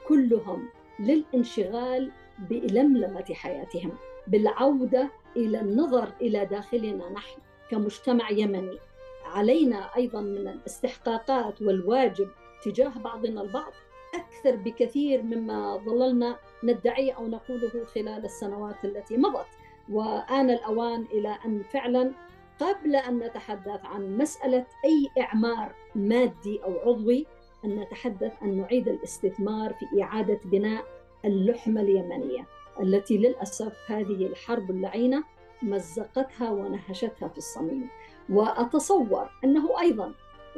كلهم 0.07 0.69
للانشغال 0.99 2.11
بلملمة 2.49 3.25
حياتهم 3.33 3.91
بالعودة 4.27 5.09
إلى 5.35 5.61
النظر 5.61 6.11
إلى 6.21 6.45
داخلنا 6.45 7.09
نحن 7.09 7.39
كمجتمع 7.71 8.31
يمني. 8.31 8.77
علينا 9.25 9.95
أيضا 9.95 10.21
من 10.21 10.47
الاستحقاقات 10.47 11.61
والواجب 11.61 12.29
تجاه 12.63 12.91
بعضنا 13.03 13.41
البعض 13.41 13.71
أكثر 14.15 14.55
بكثير 14.55 15.21
مما 15.21 15.77
ظللنا 15.77 16.37
ندعي 16.63 17.11
أو 17.11 17.27
نقوله 17.27 17.83
خلال 17.85 18.25
السنوات 18.25 18.85
التي 18.85 19.17
مضت. 19.17 19.47
وآن 19.89 20.49
الأوان 20.49 21.05
إلى 21.11 21.37
أن 21.45 21.63
فعلا 21.63 22.11
قبل 22.59 22.95
أن 22.95 23.19
نتحدث 23.19 23.85
عن 23.85 24.17
مسألة 24.17 24.65
أي 24.85 25.23
إعمار 25.23 25.75
مادي 25.95 26.63
أو 26.63 26.79
عضوي 26.79 27.27
أن 27.65 27.79
نتحدث 27.79 28.31
أن 28.43 28.57
نعيد 28.57 28.87
الاستثمار 28.87 29.73
في 29.73 30.03
إعادة 30.03 30.39
بناء 30.45 30.85
اللحمة 31.25 31.81
اليمنية 31.81 32.45
التي 32.81 33.17
للأسف 33.17 33.73
هذه 33.87 34.25
الحرب 34.25 34.71
اللعينة 34.71 35.23
مزقتها 35.61 36.51
ونهشتها 36.51 37.27
في 37.27 37.37
الصميم. 37.37 37.89
وأتصور 38.29 39.29
أنه 39.43 39.79
أيضا 39.81 40.13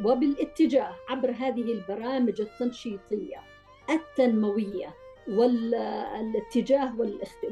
وبالاتجاه 0.05 0.95
عبر 1.09 1.31
هذه 1.31 1.71
البرامج 1.71 2.41
التنشيطية 2.41 3.37
التنموية 3.89 4.93
والاتجاه 5.27 6.93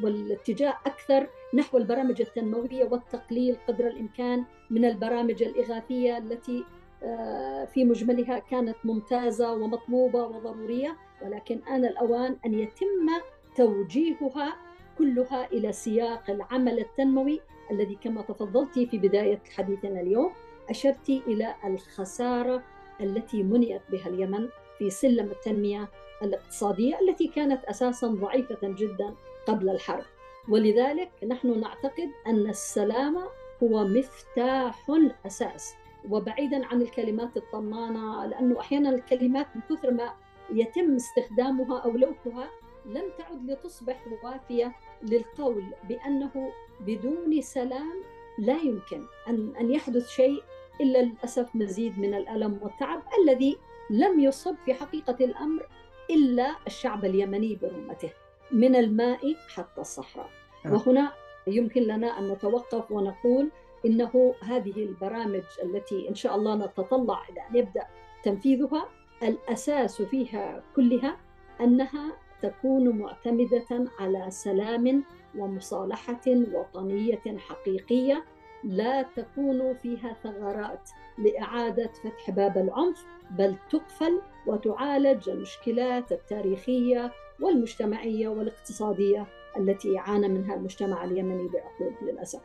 والاتجاه 0.04 0.78
أكثر 0.86 1.28
نحو 1.54 1.78
البرامج 1.78 2.22
التنموية 2.22 2.84
والتقليل 2.84 3.58
قدر 3.68 3.88
الإمكان 3.88 4.46
من 4.70 4.86
البرامج 4.86 5.44
الإغاثية 5.44 6.18
التي 6.18 6.64
آه، 7.04 7.66
في 7.66 7.86
مجملها 7.86 8.40
كانت 8.40 8.76
ممتازة 8.84 9.54
ومطلوبة 9.54 10.24
وضرورية 10.24 10.98
ولكن 11.22 11.60
آن 11.70 11.86
الأوان 11.86 12.38
أن 12.46 12.54
يتم 12.54 13.08
توجيهها 13.56 14.56
كلها 14.98 15.46
إلى 15.46 15.72
سياق 15.72 16.30
العمل 16.30 16.80
التنموي 16.80 17.42
الذي 17.72 17.96
كما 17.96 18.22
تفضلت 18.22 18.80
في 18.80 18.98
بداية 18.98 19.42
حديثنا 19.56 20.02
اليوم 20.02 20.32
أشرت 20.70 21.10
إلى 21.10 21.56
الخسارة 21.66 22.64
التي 23.02 23.44
منيت 23.44 23.82
بها 23.92 24.08
اليمن 24.08 24.50
في 24.78 24.90
سلم 24.90 25.32
التنمية 25.32 25.90
الاقتصادية 26.24 27.00
التي 27.00 27.28
كانت 27.28 27.66
أساسا 27.66 28.08
ضعيفة 28.08 28.60
جدا 28.64 29.16
قبل 29.48 29.70
الحرب. 29.70 30.04
ولذلك 30.50 31.12
نحن 31.28 31.60
نعتقد 31.60 32.10
أن 32.28 32.50
السلام 32.50 33.18
هو 33.64 33.88
مفتاح 33.88 34.90
أساس. 35.26 35.76
وبعيدا 36.10 36.66
عن 36.66 36.82
الكلمات 36.82 37.38
الطمانة 37.38 38.26
لأنه 38.26 38.60
أحيانا 38.60 38.90
الكلمات 38.90 39.48
من 39.56 39.62
كثر 39.70 39.92
ما 39.92 40.14
يتم 40.54 40.96
استخدامها 40.96 41.80
أو 41.80 41.92
لوحها 41.92 42.50
لم 42.86 43.04
تعد 43.18 43.52
لتصبح 43.52 44.06
وافية 44.24 44.76
للقول 45.04 45.64
بأنه 45.90 46.52
بدون 46.80 47.42
سلام 47.42 48.04
لا 48.40 48.58
يمكن 48.58 49.06
أن 49.28 49.56
أن 49.60 49.72
يحدث 49.72 50.10
شيء 50.10 50.44
إلا 50.82 51.02
للأسف 51.02 51.56
مزيد 51.56 52.00
من 52.00 52.14
الألم 52.14 52.60
والتعب 52.62 53.04
الذي 53.22 53.58
لم 53.90 54.20
يصب 54.20 54.56
في 54.66 54.74
حقيقة 54.74 55.26
الأمر 55.26 55.68
إلا 56.10 56.56
الشعب 56.68 57.06
اليمني 57.06 57.56
برمته. 57.56 58.10
من 58.54 58.76
الماء 58.76 59.36
حتى 59.56 59.82
الصحراء 59.82 60.30
نعم. 60.66 60.74
وهنا 60.74 61.12
يمكن 61.48 61.82
لنا 61.82 62.20
أن 62.20 62.28
نتوقف 62.28 62.92
ونقول 62.92 63.50
إنه 63.86 64.36
هذه 64.44 64.84
البرامج 64.84 65.44
التي 65.64 66.10
إن 66.10 66.16
شاء 66.16 66.36
الله 66.36 66.56
نتطلع 66.56 67.22
إلى 67.30 67.42
أن 67.50 67.56
يبدأ 67.56 67.88
تنفيذها 68.24 68.90
الأساس 69.24 70.02
فيها 70.02 70.64
كلها 70.76 71.18
أنها 71.62 72.14
تكون 72.42 72.90
معتمدة 72.90 73.92
على 74.00 74.32
سلام 74.32 75.04
ومصالحة 75.38 76.22
وطنية 76.28 77.38
حقيقية 77.38 78.26
لا 78.64 79.02
تكون 79.02 79.74
فيها 79.74 80.14
ثغرات 80.24 80.90
لإعادة 81.18 81.92
فتح 82.04 82.30
باب 82.30 82.58
العنف 82.58 83.06
بل 83.32 83.56
تقفل 83.70 84.22
وتعالج 84.48 85.30
المشكلات 85.30 86.12
التاريخية 86.12 87.12
والمجتمعية 87.42 88.28
والاقتصادية 88.28 89.28
التي 89.58 89.98
عانى 89.98 90.28
منها 90.28 90.56
المجتمع 90.56 91.04
اليمني 91.04 91.48
بعقود 91.48 91.94
للأسف. 92.02 92.40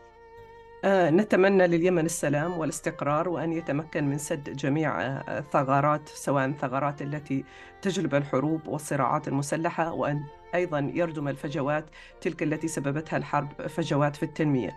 آه، 0.84 1.10
نتمنى 1.10 1.66
لليمن 1.66 2.04
السلام 2.04 2.58
والاستقرار 2.58 3.28
وأن 3.28 3.52
يتمكن 3.52 4.04
من 4.04 4.18
سد 4.18 4.56
جميع 4.56 5.00
الثغرات 5.38 6.08
آه، 6.08 6.14
سواء 6.14 6.44
الثغرات 6.44 7.02
التي 7.02 7.44
تجلب 7.82 8.14
الحروب 8.14 8.68
والصراعات 8.68 9.28
المسلحة 9.28 9.92
وأن 9.92 10.22
أيضا 10.54 10.90
يردم 10.94 11.28
الفجوات 11.28 11.84
تلك 12.20 12.42
التي 12.42 12.68
سببتها 12.68 13.16
الحرب 13.16 13.66
فجوات 13.66 14.16
في 14.16 14.22
التنمية. 14.22 14.76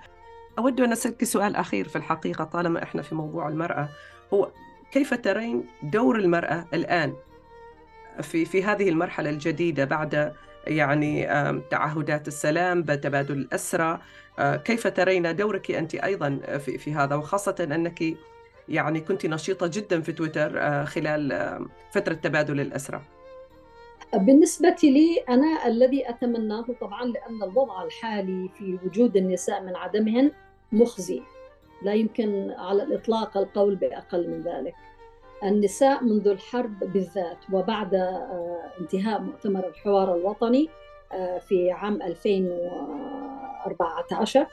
أود 0.59 0.81
أن 0.81 0.91
أسألك 0.91 1.23
سؤال 1.23 1.55
أخير 1.55 1.87
في 1.87 1.95
الحقيقة 1.95 2.43
طالما 2.43 2.83
إحنا 2.83 3.01
في 3.01 3.15
موضوع 3.15 3.47
المرأة. 3.47 3.89
هو 4.33 4.51
كيف 4.91 5.13
ترين 5.13 5.65
دور 5.83 6.19
المرأة 6.19 6.65
الآن؟ 6.73 7.13
في 8.21 8.45
في 8.45 8.63
هذه 8.63 8.89
المرحلة 8.89 9.29
الجديدة 9.29 9.85
بعد 9.85 10.33
يعني 10.67 11.27
تعهدات 11.69 12.27
السلام 12.27 12.83
بتبادل 12.83 13.37
الأسرى 13.37 13.99
آه، 14.39 14.55
كيف 14.55 14.87
ترين 14.87 15.35
دورك 15.35 15.71
أنت 15.71 15.95
أيضا 15.95 16.39
في, 16.57 16.77
في 16.77 16.93
هذا؟ 16.93 17.15
وخاصة 17.15 17.55
أنك 17.59 18.03
يعني 18.69 18.99
كنت 19.01 19.25
نشيطة 19.25 19.67
جدا 19.67 20.01
في 20.01 20.11
تويتر 20.11 20.59
آه، 20.59 20.85
خلال 20.85 21.59
فترة 21.91 22.13
تبادل 22.13 22.59
الأسرى 22.59 23.01
بالنسبة 24.13 24.75
لي 24.83 25.23
أنا 25.29 25.67
الذي 25.67 26.09
أتمناه 26.09 26.65
طبعا 26.81 27.05
لأن 27.05 27.43
الوضع 27.43 27.83
الحالي 27.83 28.49
في 28.57 28.79
وجود 28.85 29.17
النساء 29.17 29.63
من 29.63 29.75
عدمهن 29.75 30.31
مخزي. 30.71 31.21
لا 31.81 31.93
يمكن 31.93 32.51
على 32.51 32.83
الإطلاق 32.83 33.37
القول 33.37 33.75
بأقل 33.75 34.29
من 34.29 34.41
ذلك. 34.41 34.73
النساء 35.43 36.03
منذ 36.03 36.27
الحرب 36.27 36.79
بالذات 36.79 37.37
وبعد 37.53 37.95
آه، 37.95 38.71
انتهاء 38.81 39.21
مؤتمر 39.21 39.67
الحوار 39.67 40.15
الوطني 40.15 40.69
آه، 41.11 41.37
في 41.37 41.71
عام 41.71 42.01
2014 42.01 44.47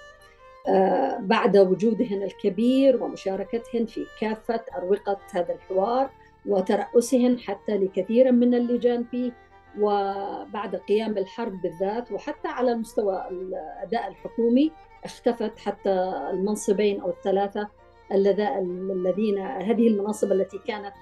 آه، 0.68 1.18
بعد 1.20 1.57
وجودهن 1.57 2.22
الكبير 2.22 3.03
ومشاركتهن 3.03 3.87
في 3.87 4.07
كافة 4.20 4.61
أروقة 4.76 5.18
هذا 5.32 5.55
الحوار 5.55 6.11
وترأسهن 6.47 7.39
حتى 7.39 7.78
لكثير 7.78 8.32
من 8.32 8.55
اللجان 8.55 9.05
فيه 9.05 9.32
وبعد 9.80 10.76
قيام 10.76 11.18
الحرب 11.18 11.62
بالذات 11.62 12.12
وحتى 12.12 12.49
على 12.49 12.74
مستوى 12.74 13.28
الأداء 13.30 14.09
الحكومي 14.09 14.72
اختفت 15.05 15.59
حتى 15.59 16.12
المنصبين 16.30 17.01
أو 17.01 17.11
الثلاثة 17.11 17.68
الذين 18.12 19.38
هذه 19.38 19.88
المناصب 19.88 20.32
التي 20.32 20.59
كانت 20.59 20.94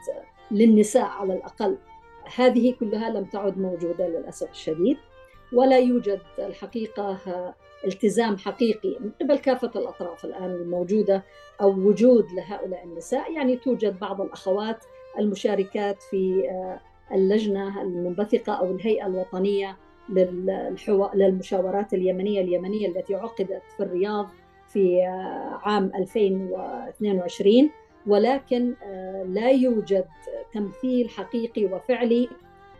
للنساء 0.51 1.05
على 1.05 1.35
الأقل. 1.35 1.77
هذه 2.37 2.75
كلها 2.81 3.11
لم 3.11 3.25
تعد 3.25 3.59
موجودة 3.59 4.09
للأسف 4.09 4.51
الشديد 4.51 4.97
ولا 5.53 5.79
يوجد 5.79 6.21
الحقيقة 6.39 7.19
التزام 7.85 8.37
حقيقي 8.37 8.97
من 9.01 9.11
قبل 9.21 9.39
كافة 9.39 9.71
الأطراف 9.77 10.25
الآن 10.25 10.51
الموجودة 10.51 11.23
أو 11.61 11.71
وجود 11.71 12.27
لهؤلاء 12.33 12.85
النساء. 12.85 13.33
يعني 13.33 13.57
توجد 13.57 13.99
بعض 13.99 14.21
الأخوات 14.21 14.85
المشاركات 15.19 16.03
في 16.03 16.43
اللجنة 17.13 17.83
المنبثقة 17.83 18.53
أو 18.53 18.71
الهيئة 18.71 19.07
الوطنية 19.07 19.77
للمشاورات 21.15 21.95
اليمنية 21.95 22.41
اليمنية 22.41 22.89
التي 22.89 23.15
عقدت 23.15 23.63
في 23.77 23.83
الرياض. 23.83 24.29
في 24.75 25.03
عام 25.63 25.93
2022 25.95 27.71
ولكن 28.07 28.75
لا 29.27 29.51
يوجد 29.51 30.05
تمثيل 30.53 31.11
حقيقي 31.11 31.65
وفعلي 31.65 32.29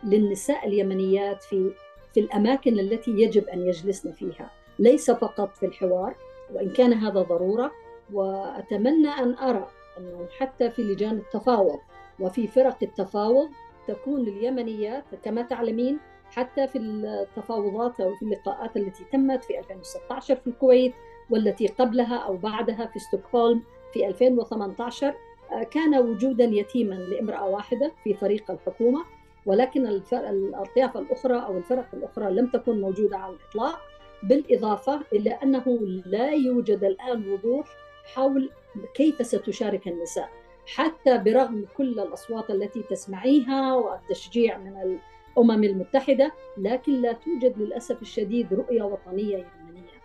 للنساء 0.03 0.67
اليمنيات 0.67 1.43
في 1.43 1.71
في 2.13 2.19
الأماكن 2.19 2.79
التي 2.79 3.11
يجب 3.11 3.47
أن 3.47 3.61
يجلسن 3.61 4.11
فيها، 4.11 4.51
ليس 4.79 5.11
فقط 5.11 5.55
في 5.55 5.65
الحوار 5.65 6.15
وإن 6.53 6.69
كان 6.69 6.93
هذا 6.93 7.21
ضرورة 7.21 7.71
وأتمنى 8.13 9.07
أن 9.07 9.35
أرى 9.37 9.67
انه 9.97 10.27
حتى 10.39 10.69
في 10.69 10.81
لجان 10.81 11.17
التفاوض 11.17 11.79
وفي 12.19 12.47
فرق 12.47 12.77
التفاوض 12.83 13.49
تكون 13.87 14.21
اليمنيات 14.21 15.03
كما 15.23 15.41
تعلمين 15.41 15.99
حتى 16.31 16.67
في 16.67 16.77
التفاوضات 16.77 17.99
أو 17.99 18.15
في 18.15 18.25
اللقاءات 18.25 18.77
التي 18.77 19.03
تمت 19.11 19.43
في 19.43 19.59
2016 19.59 20.35
في 20.35 20.47
الكويت 20.47 20.93
والتي 21.29 21.67
قبلها 21.67 22.17
أو 22.17 22.37
بعدها 22.37 22.85
في 22.85 22.99
ستوكهولم 22.99 23.61
في 23.93 24.07
2018 24.07 25.13
آه، 25.51 25.63
كان 25.63 25.95
وجودا 25.95 26.43
يتيما 26.43 26.93
لامرأة 26.93 27.45
واحدة 27.45 27.91
في 28.03 28.13
فريق 28.13 28.51
الحكومة 28.51 29.03
ولكن 29.45 29.87
الأطياف 30.13 30.97
الأخرى 30.97 31.45
أو 31.45 31.57
الفرق 31.57 31.87
الأخرى 31.93 32.31
لم 32.31 32.47
تكن 32.47 32.81
موجودة 32.81 33.17
على 33.17 33.33
الإطلاق 33.33 33.79
بالإضافة 34.23 35.01
إلى 35.13 35.29
أنه 35.29 35.63
لا 36.05 36.31
يوجد 36.31 36.83
الآن 36.83 37.31
وضوح 37.31 37.67
حول 38.13 38.49
كيف 38.93 39.25
ستشارك 39.25 39.87
النساء. 39.87 40.29
حتى 40.67 41.17
برغم 41.17 41.65
كل 41.77 41.99
الأصوات 41.99 42.49
التي 42.49 42.83
تسمعيها 42.83 43.75
والتشجيع 43.75 44.57
من 44.57 44.97
الأمم 45.37 45.63
المتحدة 45.63 46.31
لكن 46.57 47.01
لا 47.01 47.13
توجد 47.13 47.57
للأسف 47.57 48.01
الشديد 48.01 48.53
رؤية 48.53 48.83
وطنية 48.83 49.37
يمنية 49.37 49.95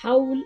حول 0.00 0.44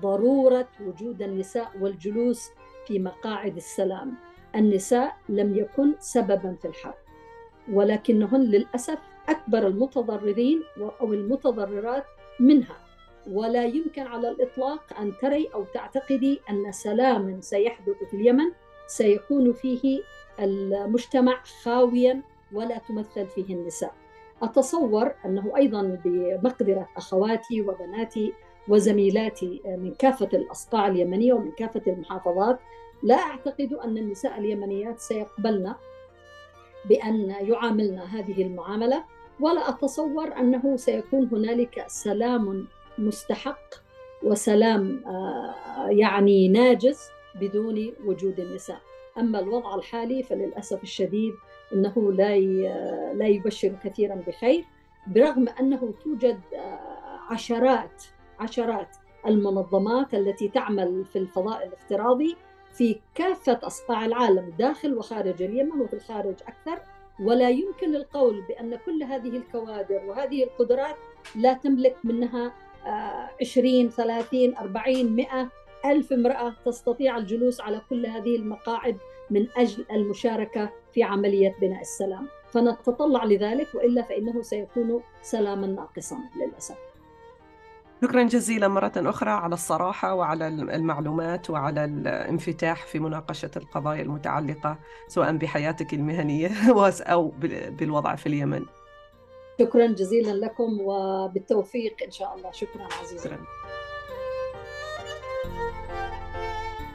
ضرورة 0.00 0.68
وجود 0.86 1.22
النساء 1.22 1.72
والجلوس 1.80 2.50
في 2.86 2.98
مقاعد 2.98 3.56
السلام 3.56 4.14
النساء 4.56 5.16
لم 5.28 5.56
يكن 5.56 5.94
سببا 5.98 6.56
في 6.62 6.68
الحرب 6.68 6.94
ولكنهن 7.72 8.40
للأسف 8.40 8.98
أكبر 9.28 9.66
المتضررين 9.66 10.62
أو 11.00 11.12
المتضررات 11.12 12.04
منها 12.40 12.76
ولا 13.30 13.64
يمكن 13.64 14.02
على 14.02 14.28
الإطلاق 14.28 14.98
أن 15.00 15.12
تري 15.22 15.48
أو 15.54 15.64
تعتقدي 15.64 16.40
أن 16.50 16.72
سلام 16.72 17.40
سيحدث 17.40 17.96
في 18.10 18.16
اليمن 18.16 18.52
سيكون 18.86 19.52
فيه 19.52 20.00
المجتمع 20.40 21.42
خاويا 21.62 22.22
ولا 22.52 22.78
تمثل 22.78 23.26
فيه 23.26 23.54
النساء. 23.54 23.94
أتصور 24.42 25.12
أنه 25.24 25.56
أيضا 25.56 25.82
بمقدرة 26.04 26.88
أخواتي 26.96 27.60
وبناتي 27.60 28.32
وزميلاتي 28.68 29.62
من 29.64 29.94
كافة 29.94 30.28
الاصقاع 30.34 30.88
اليمنية 30.88 31.32
ومن 31.32 31.50
كافة 31.50 31.82
المحافظات. 31.86 32.58
لا 33.02 33.14
أعتقد 33.14 33.72
أن 33.72 33.98
النساء 33.98 34.38
اليمنيات 34.38 35.00
سيقبلن 35.00 35.74
بأن 36.84 37.30
يعاملن 37.40 37.98
هذه 37.98 38.42
المعاملة 38.42 39.04
ولا 39.40 39.68
أتصور 39.68 40.36
أنه 40.36 40.76
سيكون 40.76 41.28
هنالك 41.32 41.84
سلام 41.86 42.66
مستحق 42.98 43.74
وسلام 44.22 45.04
آه، 45.06 45.54
يعني 45.88 46.48
ناجز 46.48 47.00
بدون 47.40 47.92
وجود 48.04 48.40
النساء. 48.40 48.80
أما 49.18 49.38
الوضع 49.38 49.74
الحالي 49.74 50.22
فللأسف 50.22 50.82
الشديد 50.82 51.32
إنه 51.72 52.12
لا 52.12 52.38
لا 53.14 53.26
يبشر 53.26 53.72
كثيرا 53.84 54.14
بخير 54.14 54.64
برغم 55.06 55.48
أنه 55.60 55.94
توجد 56.04 56.40
آه، 56.54 56.78
عشرات 57.30 58.02
عشرات 58.38 58.96
المنظمات 59.26 60.14
التي 60.14 60.48
تعمل 60.48 61.04
في 61.04 61.18
الفضاء 61.18 61.66
الافتراضي 61.66 62.36
في 62.72 63.00
كافة 63.14 63.60
أصقاع 63.62 64.04
العالم 64.04 64.52
داخل 64.58 64.94
وخارج 64.94 65.42
اليمن 65.42 65.80
وفي 65.80 65.94
الخارج 65.94 66.34
أكثر. 66.48 66.82
ولا 67.20 67.50
يمكن 67.50 67.96
القول 67.96 68.42
بأن 68.48 68.76
كل 68.76 69.02
هذه 69.02 69.28
الكوادر 69.28 70.04
وهذه 70.06 70.44
القدرات 70.44 70.96
لا 71.36 71.52
تملك 71.52 71.96
منها 72.04 72.52
20 73.40 73.88
30 73.88 74.56
40 74.56 75.16
100 75.16 75.48
ألف 75.84 76.12
امرأة 76.12 76.54
تستطيع 76.64 77.16
الجلوس 77.16 77.60
على 77.60 77.80
كل 77.90 78.06
هذه 78.06 78.36
المقاعد 78.36 78.96
من 79.30 79.46
أجل 79.56 79.84
المشاركة 79.90 80.70
في 80.92 81.02
عملية 81.02 81.56
بناء 81.60 81.80
السلام. 81.80 82.28
فنتطلع 82.50 83.24
لذلك 83.24 83.74
وإلا 83.74 84.02
فإنه 84.02 84.42
سيكون 84.42 85.02
سلاما 85.22 85.66
ناقصا 85.66 86.18
للأسف. 86.36 86.91
شكرا 88.02 88.22
جزيلا 88.22 88.68
مرة 88.68 88.92
أخرى 88.96 89.30
على 89.30 89.54
الصراحة 89.54 90.14
وعلى 90.14 90.48
المعلومات 90.48 91.50
وعلى 91.50 91.84
الانفتاح 91.84 92.86
في 92.86 92.98
مناقشة 92.98 93.50
القضايا 93.56 94.02
المتعلقة 94.02 94.78
سواء 95.08 95.36
بحياتك 95.36 95.94
المهنية 95.94 96.50
أو 97.12 97.32
بالوضع 97.78 98.14
في 98.14 98.26
اليمن. 98.26 98.66
شكرا 99.60 99.86
جزيلا 99.86 100.46
لكم 100.46 100.80
وبالتوفيق 100.80 101.96
إن 102.06 102.10
شاء 102.10 102.34
الله. 102.36 102.50
شكرا 102.52 102.88
عزيزي. 103.00 103.24
شكرا. 103.24 103.38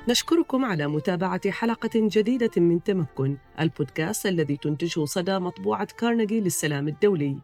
نشكركم 0.09 0.65
على 0.65 0.87
متابعة 0.87 1.51
حلقة 1.51 1.89
جديدة 1.95 2.51
من 2.57 2.83
تمكن 2.83 3.37
البودكاست 3.59 4.25
الذي 4.25 4.57
تنتجه 4.57 5.05
صدى 5.05 5.39
مطبوعة 5.39 5.87
كارنيجي 5.97 6.41
للسلام 6.41 6.87
الدولي. 6.87 7.37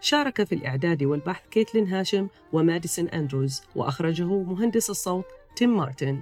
شارك 0.00 0.44
في 0.44 0.54
الإعداد 0.54 1.02
والبحث 1.02 1.42
كيتلين 1.50 1.88
هاشم 1.88 2.28
وماديسون 2.52 3.08
أندروز 3.08 3.62
وأخرجه 3.76 4.42
مهندس 4.42 4.90
الصوت 4.90 5.24
تيم 5.56 5.76
مارتن. 5.76 6.20